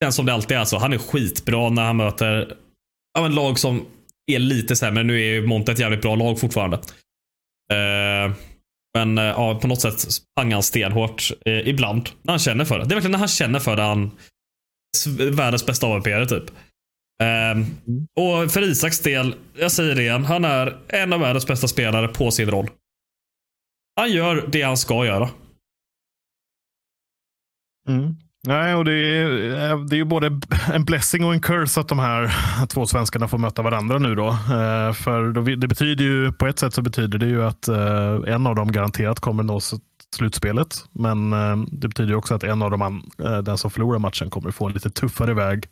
[0.00, 0.76] Den som det alltid är alltså.
[0.76, 2.54] Han är skitbra när han möter
[3.14, 3.86] ja, men lag som
[4.26, 5.02] är lite sämre.
[5.02, 6.76] Nu är ju Monte ett jävligt bra lag fortfarande.
[7.72, 8.32] Eh,
[8.94, 10.04] men eh, ja, på något sätt
[10.36, 12.08] pangar han stenhårt eh, ibland.
[12.22, 12.84] När han känner för det.
[12.84, 14.10] Det är verkligen när han känner för det han
[15.18, 16.50] världens bästa avp typ.
[17.22, 17.58] Eh,
[18.16, 22.08] och för Isaks del, jag säger det igen, han är en av världens bästa spelare
[22.08, 22.70] på sin roll.
[23.96, 25.30] Han gör det han ska göra.
[27.88, 28.16] Mm.
[28.48, 30.40] Nej, och det är, eh, det är ju både
[30.72, 32.32] en blessing och en curse att de här
[32.66, 34.14] två svenskarna får möta varandra nu.
[34.14, 34.28] då.
[34.28, 38.46] Eh, för det betyder ju, på ett sätt så betyder det ju att eh, en
[38.46, 39.60] av dem garanterat kommer nå
[40.16, 40.84] slutspelet.
[40.92, 41.30] Men
[41.72, 43.10] det betyder också att en av dem,
[43.42, 45.68] den som förlorar matchen, kommer få en lite tuffare väg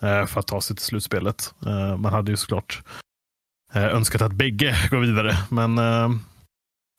[0.00, 1.54] för att ta sig till slutspelet.
[1.98, 2.82] Man hade ju såklart
[3.74, 5.36] önskat att bägge går vidare.
[5.48, 5.78] Men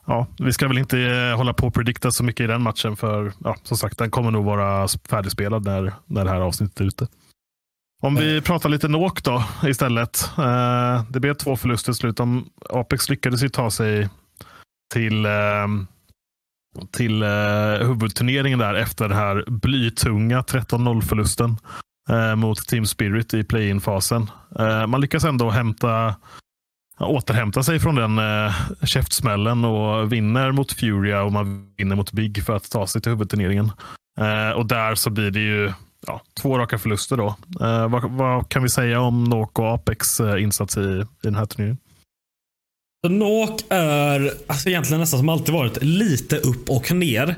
[0.05, 2.95] Ja, vi ska väl inte eh, hålla på och predikta så mycket i den matchen
[2.95, 6.85] för ja, som sagt, den kommer nog vara färdigspelad när, när det här avsnittet är
[6.85, 7.07] ute.
[8.01, 10.29] Om vi pratar lite Nok då istället.
[10.37, 12.19] Eh, det blev två förluster i slut.
[12.69, 14.09] Apex lyckades ju ta sig
[14.93, 15.67] till, eh,
[16.91, 21.57] till eh, huvudturneringen där efter den här blytunga 13-0 förlusten
[22.09, 24.29] eh, mot Team Spirit i play-in-fasen.
[24.59, 26.15] Eh, man lyckas ändå hämta
[26.99, 28.53] återhämta sig från den eh,
[28.83, 33.11] käftsmällen och vinner mot Furia och man vinner mot Big för att ta sig till
[33.11, 33.71] huvudturneringen.
[34.19, 35.71] Eh, och där så blir det ju
[36.07, 37.35] ja, två raka förluster då.
[37.61, 41.35] Eh, vad, vad kan vi säga om Nok och Apex eh, insats i, i den
[41.35, 41.77] här turneringen?
[43.07, 47.35] Nok är alltså egentligen nästan som alltid varit lite upp och ner.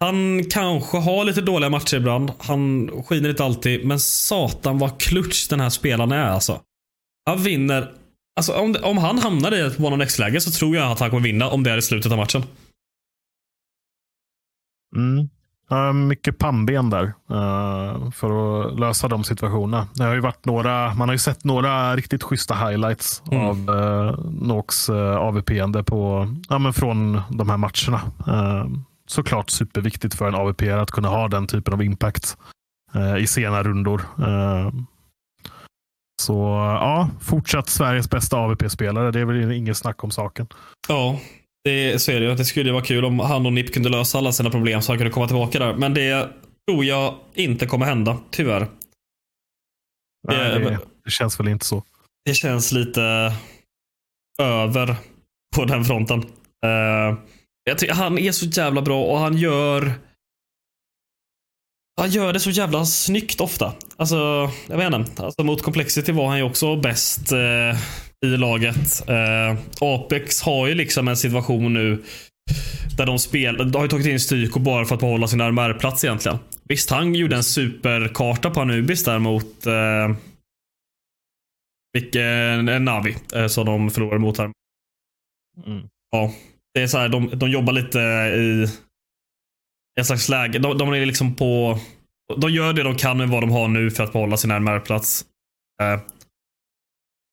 [0.00, 2.32] Han kanske har lite dåliga matcher ibland.
[2.38, 3.86] Han skiner inte alltid.
[3.86, 6.60] Men satan vad klutch den här spelaren är alltså.
[7.26, 7.92] Han vinner.
[8.36, 11.10] Alltså om, om han hamnar i ett one on läge så tror jag att han
[11.10, 12.42] kommer vinna om det är i slutet av matchen.
[14.96, 15.28] Mm.
[15.68, 19.88] Ja, mycket pannben där eh, för att lösa de situationerna.
[19.94, 23.46] Det har ju varit några, man har ju sett några riktigt schyssta highlights Mm.
[23.46, 28.00] av uh, Noks uh, AVP-ande på, ja, men från de här matcherna.
[28.26, 28.66] Eh,
[29.06, 32.36] såklart superviktigt för en AVP att kunna ha den typen av impact
[32.94, 34.02] eh, i sena rundor.
[36.22, 36.32] Så
[36.80, 39.10] ja, fortsatt Sveriges bästa AVP-spelare.
[39.10, 40.46] Det är väl inget snack om saken.
[40.88, 41.18] Ja,
[41.64, 42.34] det, så är det ju.
[42.34, 44.92] Det skulle ju vara kul om han och Nip kunde lösa alla sina problem så
[44.92, 45.74] han kunde komma tillbaka där.
[45.74, 46.28] Men det
[46.70, 48.66] tror jag inte kommer hända, tyvärr.
[50.28, 51.82] Nej, Det- det, det känns väl inte så.
[52.24, 53.32] Det känns lite
[54.42, 54.96] över
[55.56, 56.18] på den fronten.
[56.64, 57.18] Eh,
[57.64, 59.92] jag tycker han är så jävla bra och han gör
[61.96, 63.72] han gör det så jävla snyggt ofta.
[63.96, 65.24] Alltså, jag vet inte.
[65.24, 67.78] Alltså, mot Complexity var han ju också bäst eh,
[68.26, 69.08] i laget.
[69.08, 72.02] Eh, Apex har ju liksom en situation nu
[72.96, 76.04] där de spelar, de har ju tagit in Styko bara för att behålla sin RMR-plats
[76.04, 76.38] egentligen.
[76.68, 80.16] Visst, han gjorde en superkarta på Anubis där mot eh,
[81.92, 84.52] vilken en Navi eh, som de förlorade mot här.
[85.66, 85.88] Mm.
[86.10, 86.32] Ja,
[86.74, 88.66] det är så här, de, de jobbar lite i
[90.00, 90.58] ett slags läge.
[90.58, 91.78] De, de är liksom på...
[92.36, 95.24] De gör det de kan med vad de har nu för att behålla sin RMR-plats.
[95.82, 96.00] Eh,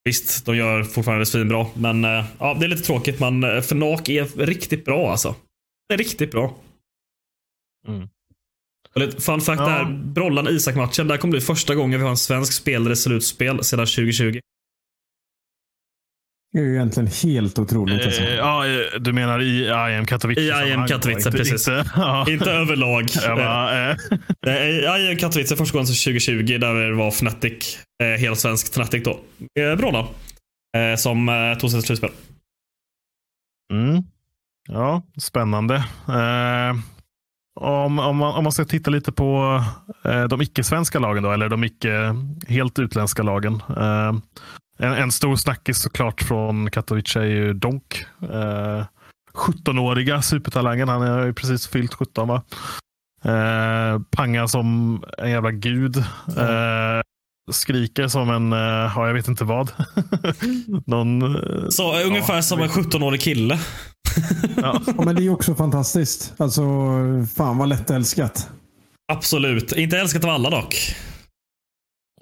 [0.05, 3.19] visst, de gör fortfarande svinbra, men eh, ja, det är lite tråkigt.
[3.19, 5.35] Men eh, Fnac är riktigt bra alltså.
[5.89, 6.55] Det är riktigt bra.
[7.87, 8.09] Mm.
[9.19, 9.69] Fun fact Ja.
[9.69, 13.85] där, Brollan-Isak-matchen, där kommer bli första gången vi har en svensk spelare i slutspel sedan
[13.85, 14.39] 2020.
[16.53, 18.05] Det är ju egentligen helt otroligt.
[18.05, 18.21] Alltså.
[18.21, 20.41] Eh, ja, eh, du menar i IM Katowice?
[20.41, 21.67] I IM Katowice, precis.
[21.67, 22.25] Inte, ja.
[22.29, 23.07] Inte överlag.
[23.27, 23.97] Bara, eh,
[24.45, 29.03] Nej, i Katowice första gången sedan 2020 där det var Fnatic, eh, helt svensk Fnatic
[29.03, 29.19] då.
[29.61, 30.05] Eh, Brollan.
[30.77, 32.11] Eh, som eh, tog sig till slutspel.
[33.73, 34.03] Mm.
[34.69, 35.75] Ja, spännande.
[36.07, 36.75] Eh,
[37.59, 39.63] om, om, man, om man ska titta lite på
[40.05, 42.15] eh, de icke-svenska lagen då, eller de icke
[42.47, 43.61] helt utländska lagen.
[44.79, 48.05] En, en stor snackis såklart från Katowice är ju Donk.
[48.21, 48.85] Eh,
[49.33, 50.89] 17-åriga supertalangen.
[50.89, 52.43] Han har ju precis fyllt 17 va?
[53.23, 55.97] Eh, pangar som en jävla gud.
[56.37, 57.01] Eh,
[57.51, 58.59] skriker som en, eh,
[58.95, 59.71] ja jag vet inte vad.
[60.85, 63.59] Någon, eh, Så eh, ungefär Ja, som en 17-årig kille.
[64.57, 64.81] ja.
[64.87, 66.33] Ja, men det är också fantastiskt.
[66.37, 66.61] Alltså,
[67.35, 68.49] fan vad lättälskat.
[69.11, 69.71] Absolut.
[69.71, 70.95] Inte älskat av alla dock.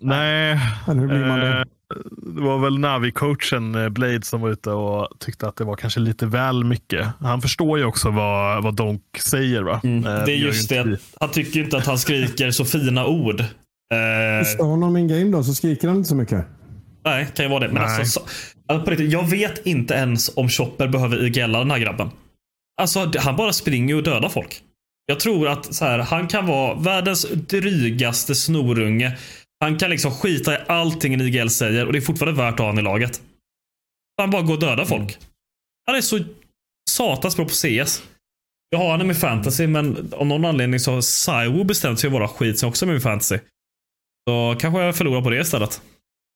[0.02, 1.66] Nej, Men hur blir man det?
[1.96, 2.02] Eh,
[2.36, 6.00] det var väl Navi-coachen eh, Blade som var ute och tyckte att det var kanske
[6.00, 7.08] lite väl mycket.
[7.20, 9.62] Han förstår ju också vad, vad Donk säger.
[9.64, 9.82] Va?
[9.84, 10.04] Eh, Mm.
[10.04, 11.00] Det är just det.
[11.20, 13.40] Han tycker inte att han skriker så fina ord.
[13.40, 16.46] Eh, Förstår honom in game då så skriker han inte så mycket.
[17.06, 17.74] nej, kan ju vara det.
[17.74, 18.00] Men Nej.
[18.00, 18.26] alltså, så,
[18.68, 22.10] alltså på riktigt, jag vet inte ens om Chopper behöver igella den här grabben.
[22.82, 24.62] Alltså, han bara springer och dödar folk.
[25.06, 29.18] Jag tror att så här, han kan vara världens drygaste snorunge.
[29.60, 32.66] Han kan liksom skita i allting Nigel säger och det är fortfarande värt att ha
[32.66, 33.22] honom i laget.
[34.18, 35.18] Han bara går och dödar folk.
[35.86, 36.20] Han är så
[36.90, 38.04] satans bra på CS.
[38.70, 42.14] Jag har honom i fantasy, men av någon anledning så har Saiwo bestämt sig att
[42.14, 43.40] vara skit som också är med i fantasy.
[44.30, 45.82] Så kanske jag förlorar på det istället.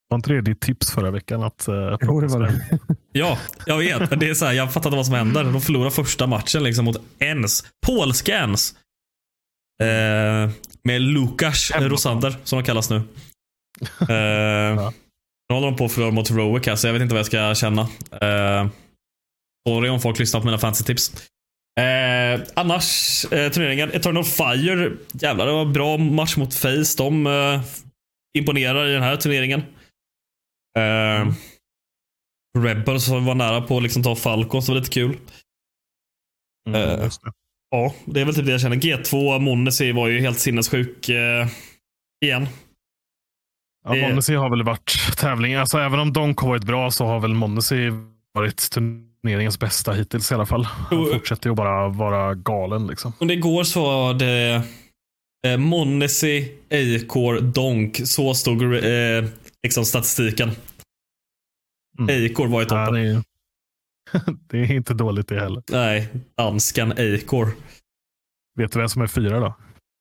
[0.09, 1.43] Var inte det ditt tips förra veckan?
[1.43, 2.61] Att, uh, Jo, det var det.
[3.11, 4.19] Ja, jag vet.
[4.19, 5.43] Det är så här, jag fattar inte vad som händer.
[5.43, 7.63] De förlorar första matchen liksom mot Ens.
[7.87, 8.75] Polska Ens.
[9.83, 10.49] Eh,
[10.83, 12.95] med Lukas Rosander, som de kallas nu.
[14.01, 14.91] Eh,
[15.49, 17.25] Nu håller de på att förlora mot Heroic här, så jag vet inte vad jag
[17.25, 17.81] ska känna.
[18.21, 18.69] Eh,
[19.69, 21.27] sorry om folk lyssnar på mina fantasy-tips.
[21.79, 23.91] Eh, annars, eh, turneringen.
[23.91, 24.91] Eternal Fire.
[25.13, 26.97] Jävlar, det var en bra match mot Face.
[26.97, 27.61] De eh,
[28.37, 29.59] imponerar i den här turneringen.
[30.77, 31.33] Eh,
[32.57, 35.17] Rebels var nära på att liksom ta Falcon, så det var lite kul.
[36.69, 37.09] Mm.
[37.71, 38.75] Ja, det är väl typ det jag känner.
[38.75, 41.47] G2 Monesi var ju helt sinnessjuk eh,
[42.25, 42.47] igen.
[43.85, 45.53] Ja, det- Monesi har väl varit tävling.
[45.53, 47.89] Alltså, även om Donk har varit bra så har väl Monesi
[48.33, 50.63] varit turneringens bästa hittills i alla fall.
[50.63, 51.05] Han Jo.
[51.13, 52.87] fortsätter ju bara vara galen.
[52.87, 53.13] Liksom.
[53.19, 54.61] Och igår så var det
[55.47, 58.01] eh, Monesi, Eikor, Donk.
[58.07, 59.25] Så stod eh,
[59.63, 60.51] liksom statistiken.
[61.99, 62.09] Mm.
[62.15, 63.23] Eikor var i toppen.
[64.49, 65.63] det, är, inte dåligt det heller.
[65.71, 67.51] Nej, danskan Eikor.
[68.55, 69.55] Vet du vem som är fyra då?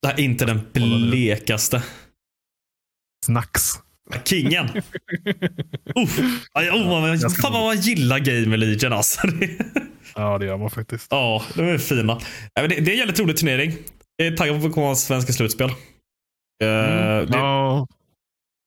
[0.07, 1.83] Är inte den blekaste.
[3.25, 3.71] Snacks.
[4.23, 4.65] Kingen.
[5.95, 6.19] Uff.
[6.53, 9.21] Oh, man, fan vad man gillar Game Legion alltså.
[10.15, 11.07] Ja, det gör man faktiskt.
[11.09, 12.19] Ja, de är fina.
[12.55, 13.73] Nej, det, det är en jävligt rolig turnering.
[14.15, 15.69] Jag är taggad på att komma svenska slutspel.
[15.69, 15.75] Eh,
[16.59, 17.87] det, Ja,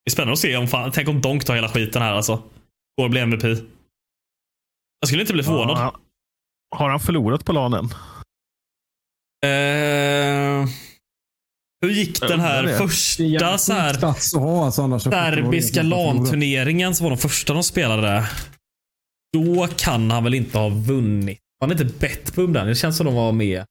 [0.05, 2.43] det är spännande att se om fan, tänk om Donk tar hela skiten här alltså.
[2.97, 3.59] Går och blir MVP.
[5.05, 5.79] Jag skulle inte bli förvånad.
[5.79, 5.95] ja.
[6.77, 7.85] Har han förlorat på lanen?
[9.45, 10.69] Eh,
[11.83, 12.73] hur gick den här det.
[12.73, 14.03] Det första så här,
[14.39, 15.83] ha alltså, serbiska.
[15.83, 18.29] LAN-turneringen som var de första de spelade?
[19.33, 21.39] Då kan han väl inte ha vunnit?
[21.61, 22.67] Han är inte Betbum den.
[22.67, 23.65] Det känns som de var med.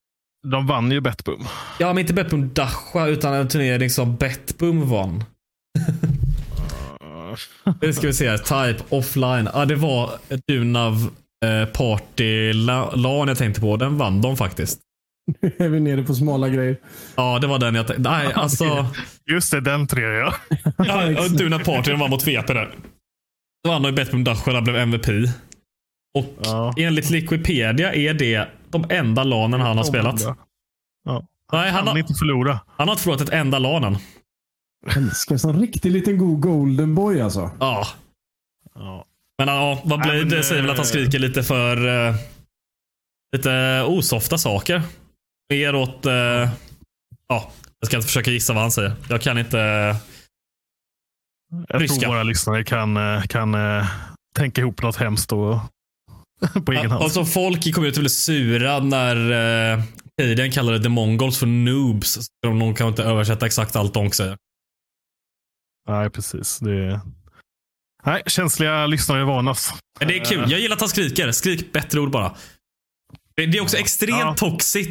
[0.48, 1.48] De vann ju Betbum.
[1.80, 5.24] Ja, men inte Betbum Dasha utan en turnering som Betbum vann.
[7.82, 8.38] Nu ska vi se här.
[8.38, 9.50] Type offline.
[9.54, 10.12] Ja, det var
[10.48, 11.10] Dunav
[11.44, 13.78] eh, Party la- LAN jag tänkte på.
[13.78, 14.80] Den vann de faktiskt.
[15.42, 16.78] Nu är vi nere på smala grejer.
[17.16, 18.10] Ja, det var den jag tänkte.
[18.12, 18.86] Nej, alltså.
[19.32, 20.34] Just det, den tre ja.
[20.78, 22.76] Ja, Dunav Party den var mot VP där.
[23.64, 25.08] Då vann de ju bättre med Dashara blev MVP.
[26.18, 26.74] Och Ja.
[26.78, 30.22] enligt Liquipedia är det de enda LANen han har spelat.
[30.22, 30.36] Ja.
[31.52, 32.60] Nej, han Han har, inte förlora.
[32.68, 33.98] han har inte förlorat ett enda LANen.
[34.96, 37.52] Älskar som riktig liten god golden boy alltså.
[37.60, 37.88] Ja.
[38.76, 39.06] Ja.
[39.38, 40.43] Men ja, vad Nej, blir men, det?
[40.43, 42.15] säger väl att han eh, skriker lite för eh,
[43.36, 44.82] lite osofta saker.
[45.50, 46.13] Mer åt, eh,
[47.28, 48.93] ja, jag ska inte försöka gissa vad han säger.
[49.10, 49.58] Jag kan inte.
[51.67, 52.00] Jag Ryska.
[52.00, 53.86] tror våra lyssnare kan, eh, kan eh,
[54.36, 55.60] tänka ihop något hemskt och,
[56.65, 57.04] på egen hand.
[57.04, 59.15] Alltså folk i community blev sura när
[59.78, 59.84] uh,
[60.22, 62.13] Cadian kallade the mongols för noobs.
[62.13, 64.38] Så de kan inte översätta exakt allt de säger.
[65.89, 66.60] Nej, precis.
[66.60, 67.02] Det...
[68.06, 69.74] Nej, känsliga lyssnare varnas.
[70.00, 70.52] Men det är kul.
[70.52, 71.32] Jag gillar att han skriker.
[71.32, 72.36] Skrik bättre ord bara.
[73.36, 74.36] Det det är också extremt Ja.
[74.38, 74.88] toxic.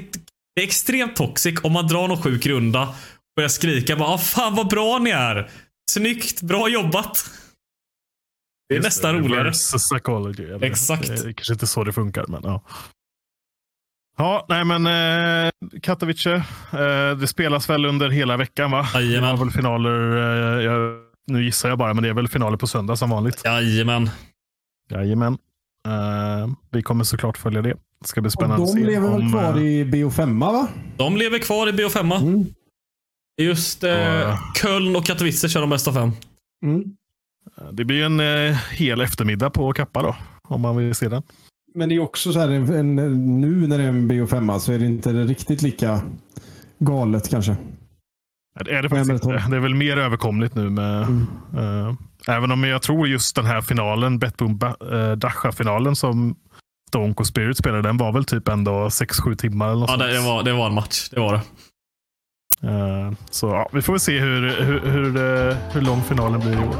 [0.54, 2.94] Det är extremt toxic om man drar någon sjuk runda och
[3.36, 5.50] börjar skrika bara ah, fan vad bra ni är.
[5.90, 7.30] Snyggt, bra jobbat.
[8.68, 9.52] Det är Just nästan roligare.
[9.52, 10.44] Psychology.
[10.44, 11.06] Eller, Exakt.
[11.08, 12.62] Det är kanske inte så det funkar, men ja.
[14.18, 14.86] Ja, nej men
[15.46, 15.50] eh,
[15.82, 16.26] Katowice.
[16.72, 18.88] Eh, det spelas väl under hela veckan va?
[18.92, 19.36] Det Jajamän.
[19.38, 20.16] var väl finaler.
[20.58, 23.42] Eh, jag, nu gissar jag bara, men det är väl finaler på söndag som vanligt.
[23.44, 24.10] Jajamän.
[24.90, 25.38] Jajamän.
[25.88, 27.74] Eh, vi kommer såklart följa det.
[28.00, 30.68] Det ska bli spännande att de lever väl om, kvar eh, i BO5 va?
[30.96, 32.16] De lever kvar i BO5.
[32.22, 32.44] Mm.
[33.42, 34.38] Just Ja.
[34.62, 36.10] Köln och Katowice kör de bästa fem.
[36.64, 36.84] Mm.
[37.72, 40.16] Det blir en eh, hel eftermiddag på Kappa då.
[40.48, 41.22] Om man vill se den.
[41.74, 44.72] Men det är också så här, en, en, nu när det är en BO5 så
[44.72, 46.00] är det inte riktigt lika
[46.78, 47.56] galet kanske.
[48.64, 49.44] Det är det faktiskt inte.
[49.50, 51.26] Det är väl mer överkomligt nu med Mm.
[51.56, 51.94] eh,
[52.28, 54.60] Även om jag tror just den här finalen, Betboom
[54.92, 56.36] uh, Dasha-finalen som
[56.88, 59.66] Stonk och Spirit spelade, den var väl typ ändå 6-7 timmar.
[59.70, 61.08] Eller något Ja, det, var, det var en match.
[61.10, 61.40] Det var det.
[62.68, 66.56] Eh, så ja, vi får väl se hur, hur, hur, hur lång finalen blir i
[66.56, 66.76] år.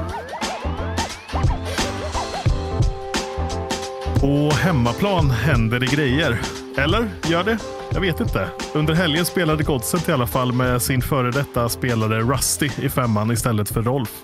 [4.20, 6.40] På hemmaplan händer det grejer.
[6.76, 7.58] Eller gör det?
[7.92, 8.48] Jag vet inte.
[8.74, 13.30] Under helgen spelade Godsent i alla fall med sin före detta spelare Rusty i femman
[13.30, 14.22] istället för Rolf.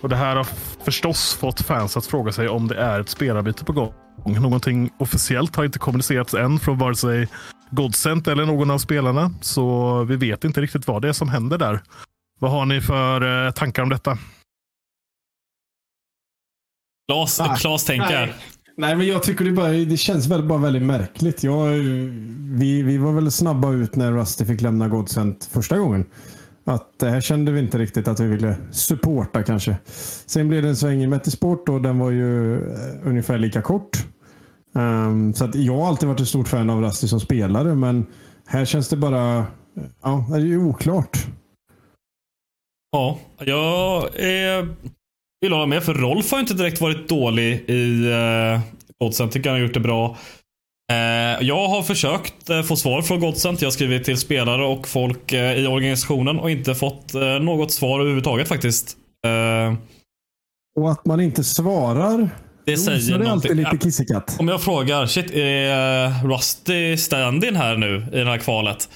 [0.00, 0.46] Och Det här har
[0.84, 3.92] förstås fått fans att fråga sig om det är ett spelarbyte på gång.
[4.24, 7.28] Någonting officiellt har inte kommunicerats än från vare sig
[7.70, 9.30] Godsent eller någon av spelarna.
[9.40, 11.80] Så vi vet inte riktigt vad det är som händer där.
[12.40, 14.18] Vad har ni för eh, tankar om detta?
[17.58, 18.26] Klas tänker.
[18.26, 18.34] Nej.
[18.76, 21.44] Nej, men jag tycker det, bara, det känns väl bara väldigt märkligt.
[21.44, 21.68] Jag,
[22.50, 26.04] vi, vi var väl snabba ut när Rusty fick lämna Godsent första gången.
[26.64, 29.76] Att det här kände vi inte riktigt att vi ville supporta kanske.
[30.26, 32.60] Sen blev det en sväng i Metisport och den var ju eh,
[33.04, 34.06] ungefär lika kort.
[34.72, 38.06] Um, så att jag har alltid varit ett stort fan av Rusty som spelare, men
[38.46, 39.46] här känns det bara...
[40.02, 41.26] Ja, det är ju oklart.
[42.92, 44.66] Ja, jag eh,
[45.44, 45.82] vill hålla med.
[45.84, 48.60] För Rolf har inte direkt varit dålig i eh,
[49.00, 49.32] Godsent.
[49.32, 50.16] Tycker han har gjort det bra.
[50.92, 53.62] Eh, jag har försökt eh, få svar från Godsent.
[53.62, 57.72] Jag har skrivit till spelare och folk eh, i organisationen och inte fått eh, något
[57.72, 58.96] svar överhuvudtaget faktiskt.
[59.26, 59.74] Eh,
[60.80, 62.28] Och att man inte svarar,
[62.66, 63.50] det så är säger det någonting.
[63.50, 64.36] alltid lite Ja, kissekatt.
[64.40, 68.88] Om jag frågar, shit, är eh, Rusty stand-in här nu i det här kvalet?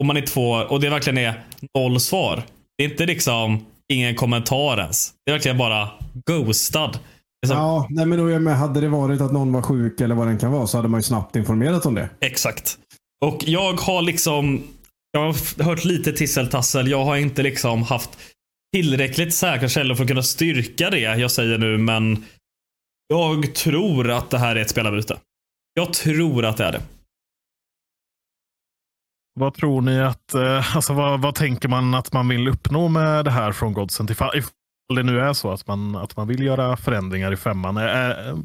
[0.00, 1.44] Om man inte får, och det verkligen är
[1.78, 2.42] noll svar.
[2.78, 5.12] Det är inte liksom ingen kommentar ens.
[5.26, 5.88] Det är verkligen bara
[6.26, 6.92] ghostad.
[6.92, 8.56] Det är som- Ja, nej, men då jag med.
[8.58, 10.98] Hade det varit att någon var sjuk eller vad den kan vara så hade man
[11.00, 12.08] ju snabbt informerat om det.
[12.20, 12.78] Exakt.
[13.24, 14.62] Och jag har liksom
[15.12, 16.88] Jag har hört lite tisseltassel.
[16.90, 18.10] Jag har inte liksom haft
[18.76, 22.24] tillräckligt säkra källor för att kunna styrka det jag säger nu, men
[23.08, 25.16] jag tror att det här är ett spelarbyte.
[25.74, 26.80] Jag tror att det är det.
[29.38, 33.24] Vad tror ni att, eh, alltså vad, vad tänker man att man vill uppnå med
[33.24, 34.10] det här från Godsent?
[34.10, 37.76] Ifall, ifall det nu är så att man, att man vill göra förändringar i femman.
[37.76, 38.36] Eh, eh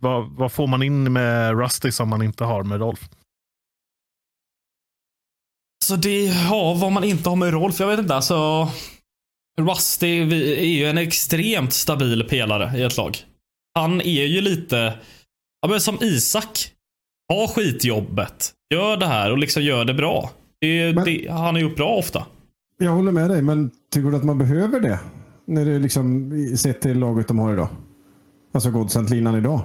[0.00, 3.08] vad, vad får man in med Rusty som man inte har med Rolf?
[5.84, 8.14] Så det, ja, vad man inte har med Rolf, jag vet inte.
[8.14, 8.68] Alltså,
[9.60, 10.20] Rusty
[10.56, 13.16] är ju en extremt stabil pelare i ett lag.
[13.74, 14.98] Han är ju lite,
[15.62, 16.72] ja men som Isak.
[17.28, 18.54] Ha skitjobbet.
[18.74, 20.30] Gör det här och liksom gör det bra.
[20.60, 22.26] Det, Men- det, han har gjort bra ofta.
[22.78, 24.98] Jag håller med dig, men tycker du att man behöver det?
[25.46, 27.68] När det liksom sett till laget de har idag.
[28.54, 29.60] Alltså Godsent-linan idag.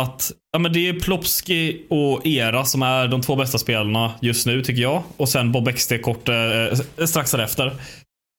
[0.00, 4.46] att ja, men det är Plopski och Era som är de två bästa spelarna just
[4.46, 5.02] nu tycker jag.
[5.16, 7.74] Och sen Bob XT kort eh, strax därefter.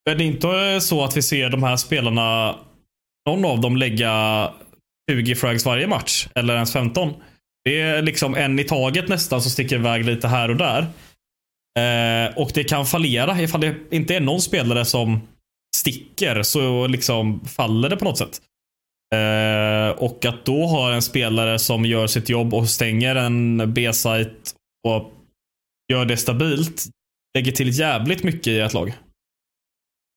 [0.05, 2.55] Men det är inte så att vi ser de här spelarna,
[3.36, 4.50] någon av dem lägga
[5.12, 6.28] 20 frags varje match.
[6.36, 7.14] Eller ens 15.
[7.66, 10.82] Det är liksom en i taget nästan som sticker iväg lite här och där.
[11.80, 15.22] Eh, och det kan fallera ifall det inte är någon spelare som
[15.76, 18.42] sticker så liksom faller det på något sätt.
[19.16, 24.56] Eh, och att då ha en spelare som gör sitt jobb och stänger en B-site
[24.88, 25.12] och
[25.92, 26.90] gör det stabilt
[27.38, 28.88] lägger till jävligt mycket i ett lag.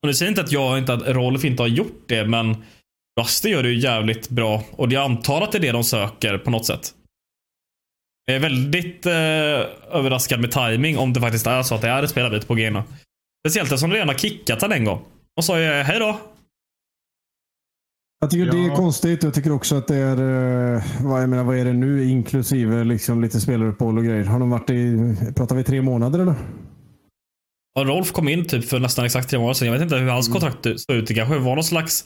[0.02, 2.64] Och nu säger inte att jag inte att Rolf inte har gjort det, men
[3.20, 6.38] Rusty gör det ju jävligt bra och jag antar att det är det de söker
[6.38, 6.94] på något sätt.
[8.26, 9.12] Jag är väldigt eh,
[9.96, 12.70] överraskad med timing om det faktiskt är så att det är ett spelarbyte på G
[12.70, 12.82] nu.
[13.46, 15.02] Speciellt eftersom de redan har kickat den en gång.
[15.36, 16.20] Och sa ju hej då.
[18.20, 18.52] Jag tycker Ja.
[18.52, 19.22] det är konstigt.
[19.22, 20.16] Jag tycker också att det är,
[20.76, 24.24] eh, vad, jag menar, vad är det nu, inklusive liksom lite spelaruppehåll och grejer.
[24.24, 24.96] Har de varit i,
[25.36, 26.34] pratar vi tre månader eller?
[27.78, 29.66] Och Rolf kom in typ för nästan exakt tre månader sedan.
[29.68, 31.06] Jag vet inte hur hans kontrakt såg ut.
[31.06, 32.04] Det kanske var någon slags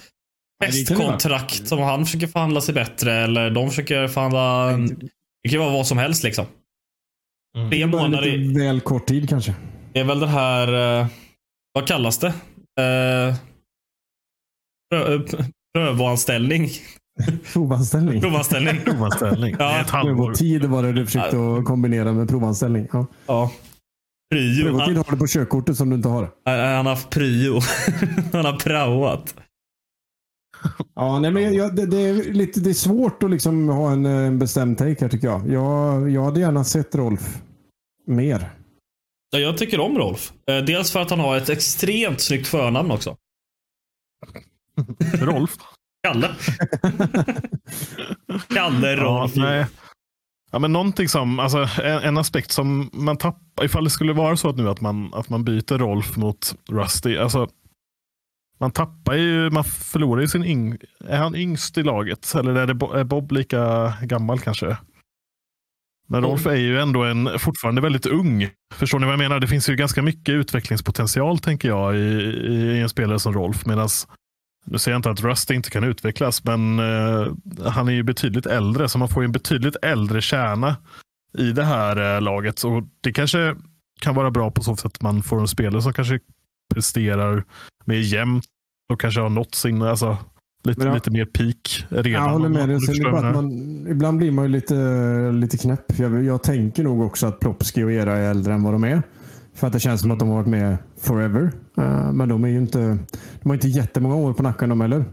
[0.59, 4.77] Ja, det det festkontrakt som han försöker förhandla sig bättre eller de försöker förhandla.
[5.43, 6.47] Det kan vara vad som helst liksom.
[7.59, 7.71] Mm.
[7.71, 9.55] Tre månader lite väl kort tid kanske.
[9.95, 11.07] är väl det här, eh,
[11.73, 12.29] vad kallas det?
[12.81, 13.35] Eh,
[14.91, 15.45] p-
[15.75, 16.71] Prövoanställning.
[17.53, 18.21] Provanställning.
[18.21, 18.81] Provanställning.
[18.85, 19.57] Provanställning.
[19.59, 19.75] Ja.
[19.75, 20.15] Det ett halvår.
[20.15, 22.89] Prövotid var det du försökte att kombinera med provanställning.
[22.93, 23.07] Ja.
[23.27, 23.53] Ja.
[24.35, 24.65] Pryo.
[24.65, 26.31] Prövotid har du på körkortet som du inte har.
[26.45, 27.61] han har haft pryo.
[28.33, 29.35] han har praoat.
[30.95, 34.07] Ja, nej, men jag, det, det, är lite, det är svårt att liksom ha en,
[34.07, 35.51] eh, en bestämd take här tycker jag.
[35.51, 36.11] jag.
[36.11, 37.39] Jag hade gärna sett Rolf
[38.07, 38.51] mer.
[39.31, 40.33] Ja, jag tycker om Rolf.
[40.51, 43.17] Eh, Dels för att han har ett extremt snyggt förnamn också.
[45.21, 45.51] Rolf.
[46.09, 46.31] Kalle.
[48.55, 49.37] Kalle Ja, Rolf.
[49.37, 49.67] nej.
[50.51, 54.37] Ja, men någonting som, alltså, en, en aspekt som man tappar, ifall det skulle vara
[54.37, 57.17] så att nu att man, att man byter Rolf mot Rusty.
[57.19, 57.49] Alltså,
[58.59, 62.35] man tappar ju, man förlorar ju sin yng, Är han yngst i laget?
[62.35, 64.77] Eller är, det, Bo- är Bob lika gammal kanske?
[66.09, 68.49] Men Rolf är ju ändå en, fortfarande väldigt ung.
[68.75, 69.41] Förstår ni vad jag menar?
[69.41, 73.67] Det finns ju ganska mycket utvecklingspotential tänker jag i, i, i en spelare som Rolf.
[73.67, 73.89] Medan
[74.65, 77.27] nu säger jag inte att Rust inte kan utvecklas, men eh,
[77.67, 80.77] han är ju betydligt äldre, så man får ju en betydligt äldre kärna
[81.39, 82.65] i det här eh, laget.
[82.65, 83.57] Och Det kanske
[84.01, 86.21] kan vara bra på så sätt att man får en spelare som kanske
[86.75, 87.45] presterar
[87.85, 88.45] mer jämnt
[88.93, 90.19] och kanske har nått sin, alltså,
[90.64, 92.12] lite, jag- lite mer peak redan.
[92.12, 92.81] Jag håller med dig.
[92.81, 93.53] Sen att man,
[93.91, 94.75] ibland blir man ju lite,
[95.33, 95.99] lite knäpp.
[95.99, 99.03] Jag, jag tänker nog också att Plopski och Era är äldre än vad de är.
[99.55, 101.53] För att det känns som att de har varit med forever.
[101.79, 102.79] Eh, men de är ju inte,
[103.43, 105.05] de har inte jättemånga år på nacken de heller.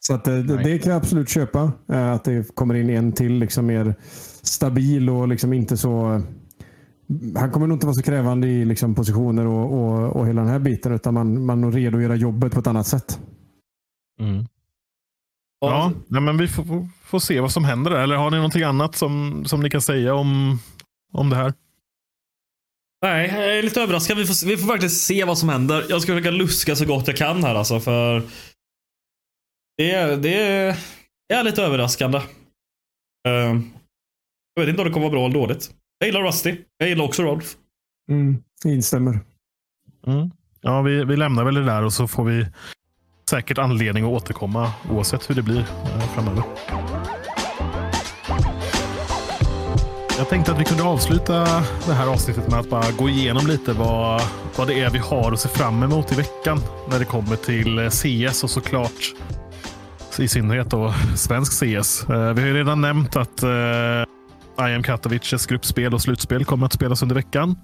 [0.00, 1.72] Så att, eh, det, det kan jag absolut köpa.
[1.92, 3.94] eh, att det kommer in en till liksom mer
[4.42, 6.22] stabil och liksom inte så...
[7.36, 10.50] Han kommer nog inte vara så krävande i liksom positioner och, och, och hela den
[10.50, 10.92] här biten.
[10.92, 13.20] Utan man, man är redo att göra jobbet på ett annat sätt.
[14.20, 14.46] Mm.
[15.60, 17.98] Ja, nej, men vi får, får, se vad som händer där.
[17.98, 20.58] Eller har ni någonting annat som, som ni kan säga om,
[21.12, 21.52] om det här?
[23.02, 24.16] Nej, jag är lite överraskad.
[24.16, 25.86] Vi får, vi får verkligen se vad som händer.
[25.88, 27.80] Jag ska försöka luska så gott jag kan här alltså.
[27.80, 28.22] För
[29.76, 30.78] det är, det är,
[31.28, 32.18] det är lite överraskande.
[33.28, 33.60] Eh,
[34.54, 35.70] jag vet inte om det kommer vara bra eller dåligt.
[35.98, 36.56] Jag gillar Rusty.
[36.78, 37.54] Jag gillar också Rolf.
[38.10, 39.20] Mm, instämmer.
[40.06, 40.30] Mm.
[40.60, 42.46] Ja, vi, vi lämnar väl det där och så får vi
[43.30, 46.42] säkert anledning att återkomma oavsett hur det blir eh, framöver.
[50.18, 51.44] Jag tänkte att vi kunde avsluta
[51.86, 54.22] det här avsnittet med att bara gå igenom lite vad,
[54.56, 56.58] vad det är vi har att se fram emot i veckan
[56.90, 59.14] när det kommer till eh, CS och såklart
[60.18, 62.04] i synnerhet då svensk CS.
[62.08, 63.42] Eh, Vi har ju redan nämnt att
[64.58, 67.56] I am Katowices gruppspel och slutspel kommer att spelas under veckan.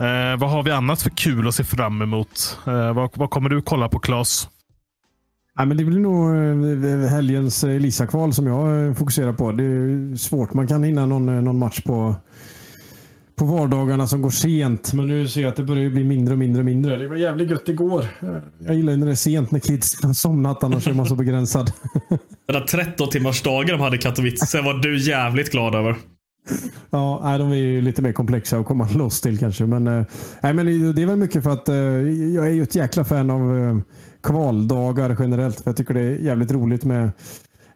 [0.00, 2.58] Eh, vad har vi annat för kul att se fram emot?
[2.66, 4.48] Eh, vad, vad kommer du kolla på Claes?
[5.56, 6.30] Ja, men det blir nog
[6.84, 9.52] eh, helgens Elisa-kval som jag eh, fokuserar på.
[9.52, 10.54] Det är svårt.
[10.54, 12.14] Man kan hinna någon, eh, någon match på,
[13.36, 14.92] på vardagarna som går sent.
[14.92, 16.96] Men nu ser jag att det börjar bli mindre och mindre och mindre.
[16.96, 18.04] Det var jävligt gött igår.
[18.58, 20.64] Jag gillar när det är sent när kids har somnat.
[20.64, 21.72] Annars är man så begränsad.
[22.46, 25.96] Den där 13 timmars dagen de hade i Katowice var du jävligt glad över.
[26.90, 29.66] Ja, nej, de är ju lite mer komplexa att komma loss till kanske.
[29.66, 30.04] Men, eh,
[30.40, 31.74] nej, men det- är väl mycket för att eh,
[32.34, 33.78] jag är ju ett jäkla fan av eh,
[34.22, 35.56] kvaldagar generellt.
[35.60, 37.10] För jag tycker det är jävligt roligt med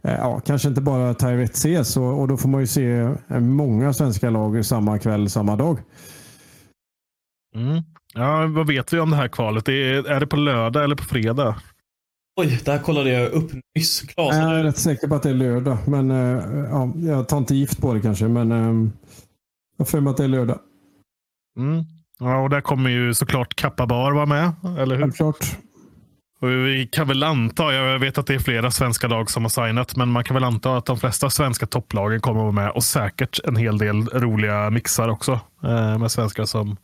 [0.07, 3.93] Ja, kanske inte bara Tier 1 CS och, och då får man ju se många
[3.93, 5.79] svenska lag samma kväll, samma dag.
[7.57, 7.83] Mm.
[8.15, 9.65] Ja, vad vet vi om det här kvalet?
[9.65, 11.57] Det är, är det på lördag eller på fredag?
[12.37, 14.01] Oj, där kollade jag upp nyss.
[14.01, 15.79] Klas, Jag är rätt säker på att det är lördag.
[15.87, 18.29] Men eh, ja, jag tar inte gift på det kanske.
[18.29, 18.91] Men eh,
[19.77, 20.59] jag har för mig att det är lördag.
[21.59, 21.85] Mm.
[22.19, 25.03] Ja, och där kommer ju såklart Kappa Bar vara med, eller hur?
[25.03, 25.57] Självklart.
[26.41, 29.49] Och vi kan väl anta, jag vet att det är flera svenska lag som har
[29.67, 32.71] signat, men man kan väl anta att de flesta svenska topplagen kommer att vara med
[32.71, 36.77] och säkert en hel del roliga mixar också eh, med svenskar som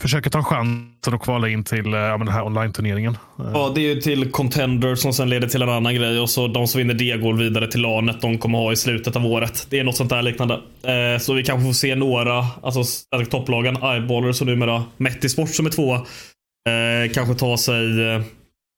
[0.00, 3.16] försöker ta chansen att kvala in till eh, den här online-turneringen.
[3.38, 6.30] Eh, Ja, det är ju till Contender som sen leder till en annan grej och
[6.30, 9.26] så de som vinner det går vidare till LANet de kommer ha i slutet av
[9.26, 9.66] året.
[9.70, 10.54] Det är något sånt där liknande.
[10.82, 12.82] Eh, så vi kanske får se några, alltså
[13.30, 15.94] topplagen, Eyeballers och numera Metisport som är två.
[15.94, 18.00] Eh, kanske ta sig,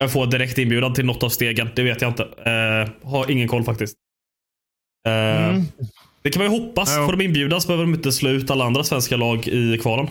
[0.03, 1.69] eh, få direkt inbjudan till något av stegen.
[1.75, 2.23] Det vet jag inte.
[2.23, 3.95] Eh, har ingen koll faktiskt.
[5.07, 5.63] Eh, Mm.
[6.23, 6.95] Det kan man ju hoppas.
[6.95, 7.05] Ja.
[7.05, 10.07] Får de inbjudas behöver de inte slå ut alla andra svenska lag i kvalen.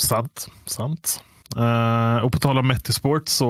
[0.00, 0.48] Sant.
[0.66, 1.24] sant.
[1.56, 3.46] Uh, och på tal om Metisport så,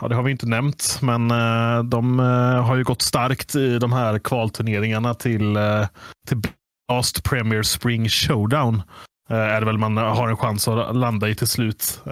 [0.00, 3.78] ja, det har vi inte nämnt, men uh, de uh, har ju gått starkt i
[3.78, 5.86] de här kvalturneringarna till, uh,
[6.28, 6.42] till
[6.88, 8.82] Blast Premier Spring Showdown.
[9.30, 12.02] Uh, är det väl man har en chans att landa i till slut.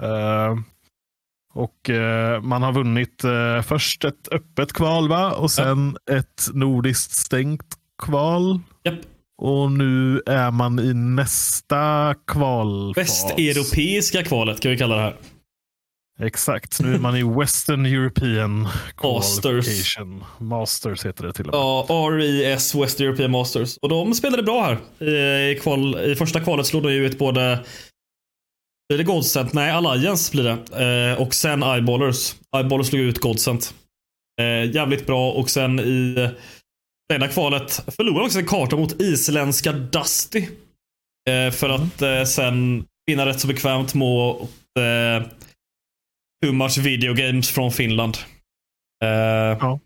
[1.53, 1.89] Och
[2.41, 3.23] man har vunnit
[3.63, 5.31] först ett öppet kval va?
[5.31, 8.59] och sen ett nordiskt stängt kval.
[9.41, 12.97] Och nu är man i nästa kvalfas.
[12.97, 15.15] Västeuropeiska kvalet kan vi kalla det här.
[16.21, 18.61] Exakt, nu är man i Western European
[19.03, 19.41] Masters.
[19.41, 20.23] Qualification.
[20.37, 21.95] Masters heter det till och med.
[21.95, 23.77] Ja, RES West European Masters.
[23.81, 25.05] Och de spelade bra här.
[25.51, 27.59] I, kval, i första kvalet slog de ut både
[28.89, 29.53] blir det Godsent?
[29.53, 31.11] Nej, Alliance blir det.
[31.11, 32.35] Eh, och sen Eyeballers.
[32.55, 33.73] Eyeballers slog ut Godsent.
[34.41, 35.31] Eh, jävligt bra.
[35.31, 36.29] Och sen i
[37.13, 40.47] enda kvalet förlorade också en karta mot isländska Dusty.
[41.29, 44.41] Eh, för att eh, sen vinna rätt så bekvämt mot
[44.79, 45.27] eh,
[46.45, 48.17] Too Much Video Games från Finland.
[49.03, 49.79] Eh, Ja.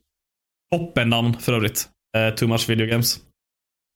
[0.76, 1.90] Toppennamn för övrigt.
[2.18, 3.20] Eh, Too Much Video Games.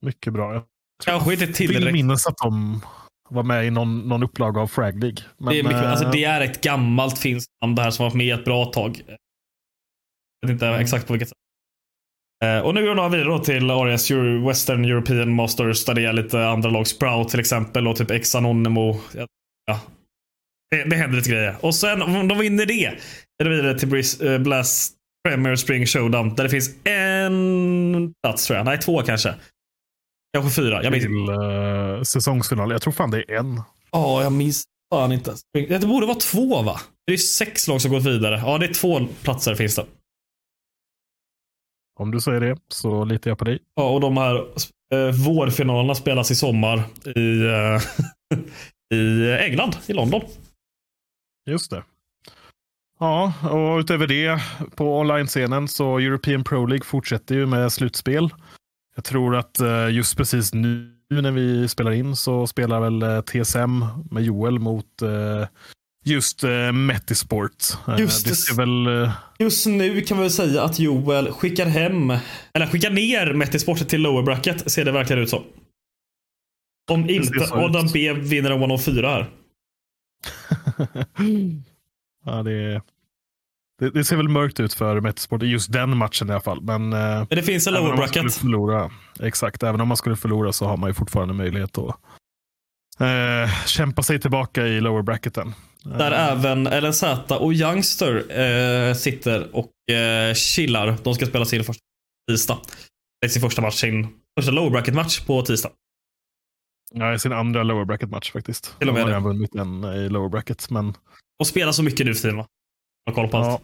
[0.06, 0.54] Mycket bra.
[0.54, 0.64] Jag
[1.06, 1.94] Kanske inte vill tillräckligt.
[1.94, 2.82] minnas att de
[3.30, 5.18] var med i någon, någon upplaga av Frag League.
[5.38, 8.04] Men, Det är, mycket, eh, alltså det är ett gammalt finskt namn det här som
[8.04, 9.02] har varit med ett bra tag.
[10.40, 10.82] Jag vet inte Mm.
[10.82, 11.38] exakt på vilket sätt.
[12.46, 16.14] Eh, Och nu går de vidare då till Euro- Western European Masters där det är
[16.14, 16.88] lite andra lag.
[16.88, 18.34] Sprout till exempel och typ Ex.
[18.34, 19.80] Ja.
[20.72, 21.56] Det, det händer lite grejer.
[21.62, 23.00] Och sen om de vinner det är
[23.44, 24.94] det vidare till Bris- eh, Blast
[25.28, 28.66] Premier Spring Showdown där det finns en plats tror jag.
[28.66, 29.36] Nej, två kanske.
[30.38, 30.84] Kanske fyra.
[30.84, 32.72] Jag minns till uh, säsongsfinal.
[32.72, 33.62] Jag tror fan det är en.
[33.92, 34.64] Ja, jag minns
[34.94, 35.34] fan inte.
[35.70, 36.80] Det borde vara två va?
[37.08, 38.42] Det är sex lag som gått vidare.
[38.46, 39.86] Ja, det är två platser finns det.
[41.98, 43.60] Om du säger det så litar jag på dig.
[43.76, 44.36] Ja, och de här
[44.94, 46.84] eh, vårfinalerna spelas i sommar
[47.16, 47.82] i, eh,
[48.98, 50.22] i England, i London.
[51.50, 51.84] Just det.
[53.00, 54.42] Ja, och utöver det
[54.76, 58.30] på online-scenen så European Pro League fortsätter ju med slutspel.
[58.96, 63.22] Jag tror att eh, just precis nu när vi spelar in så spelar väl eh,
[63.22, 65.48] TSM med Joel mot eh,
[66.08, 67.54] just eh, Metisport.
[67.88, 72.14] Eh, Just ser väl eh, Just nu kan vi väl säga att Joel skickar hem,
[72.54, 75.44] eller skickar ner Metisport till lower bracket, ser det verkligen ut som.
[76.92, 77.48] Om inte.
[77.52, 79.30] Adam B vinner en 104 här.
[82.26, 82.82] ja, det,
[83.80, 86.62] det, det ser väl mörkt ut för Metisport i just den matchen i alla fall.
[86.62, 88.34] Men, Men det finns en lower bracket.
[88.34, 91.96] förlora, exakt, även om man skulle förlora så har man ju fortfarande möjlighet att
[93.66, 95.54] kämpa sig tillbaka i lower bracketen.
[95.88, 100.98] Där Eh, även LNZ och Youngster eh, sitter och eh, chillar.
[101.04, 101.84] De ska spela sin första
[102.32, 102.58] tisdag.
[103.22, 104.08] Det är sin första match, sin
[104.40, 105.72] första lower bracket match på tisdag.
[107.16, 108.80] I sin andra lower bracket match faktiskt.
[108.80, 110.70] Till och med De har vunnit en i lower bracket.
[110.70, 110.94] Men
[111.40, 112.46] Och spelar så mycket nu för tiden va?
[113.06, 113.62] Jag har koll på ja, allt.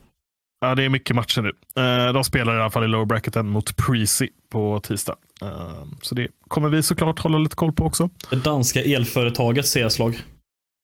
[0.62, 1.52] ja, det är mycket matcher nu.
[1.84, 5.16] Eh, de spelar i alla fall i lower bracketen mot Precy på tisdag.
[5.42, 8.10] Eh, så det kommer vi såklart hålla lite koll på också.
[8.30, 10.24] Det danska elföretaget CS-lag.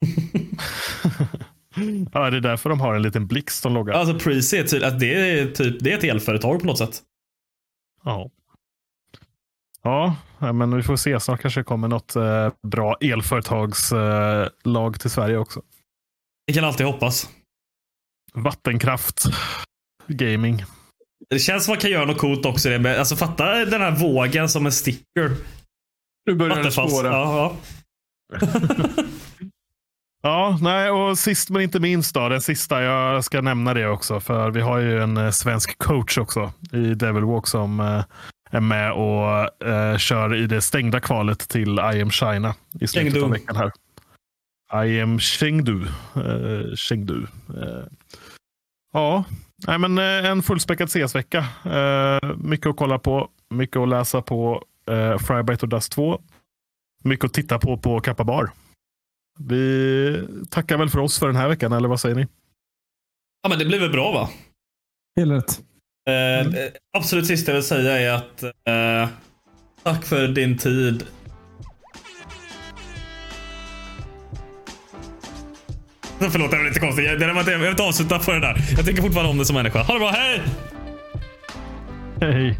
[2.13, 3.93] ja, det är därför de har en liten blixt som loggar.
[3.93, 7.01] Alltså Precy är, ty- att det är, typ, det är ett elföretag på något sätt.
[8.03, 8.29] Ja.
[9.83, 10.15] Ja,
[10.53, 11.19] men vi får se.
[11.19, 15.61] Snart kanske det kommer något eh, bra elföretagslag eh, till Sverige också.
[16.45, 17.29] Vi kan alltid hoppas.
[18.33, 19.23] Vattenkraft,
[20.07, 20.63] gaming.
[21.29, 22.69] Det känns som man kan göra något coolt också.
[22.69, 25.35] det, men Alltså fatta den här vågen som en sticker.
[26.25, 26.71] Nu börjar.
[27.05, 27.55] Ja,
[28.31, 28.39] ja.
[30.21, 34.19] Ja, nej, och sist men inte minst då, den sista, jag ska nämna det också,
[34.19, 38.03] för vi har ju en eh, svensk coach också i Devil Walk som eh,
[38.51, 43.13] är med och eh, kör i det stängda kvalet till I am China i slutet
[43.13, 43.23] Chengdu.
[43.23, 43.71] av veckan här.
[44.85, 45.85] I am Chengdu.
[46.15, 47.23] Eh, Chengdu.
[47.49, 47.83] Eh,
[48.93, 49.23] ja,
[49.67, 51.45] Nej, men eh, en fullspäckad CS-vecka.
[52.37, 56.21] Mycket att kolla på, mycket att läsa på eh, Frybite och Dust 2.
[57.03, 58.49] Mycket att titta på på Kappa Bar.
[59.47, 62.27] Vi tackar väl för oss för den här veckan, eller vad säger ni?
[63.43, 64.29] Ja, men det blir väl bra va?
[65.19, 65.59] Helt rätt.
[66.09, 66.71] Eh, mm.
[66.97, 69.09] Absolut sista jag vill säga är att eh,
[69.83, 71.05] tack för din tid.
[76.31, 77.05] Förlåt, det var lite konstigt.
[77.05, 78.55] Jag, jag vill inte avsluta på det där.
[78.77, 79.83] Jag tycker fortfarande om dig som människa.
[79.83, 80.41] Ha det bra, hej!
[82.21, 82.59] Hej.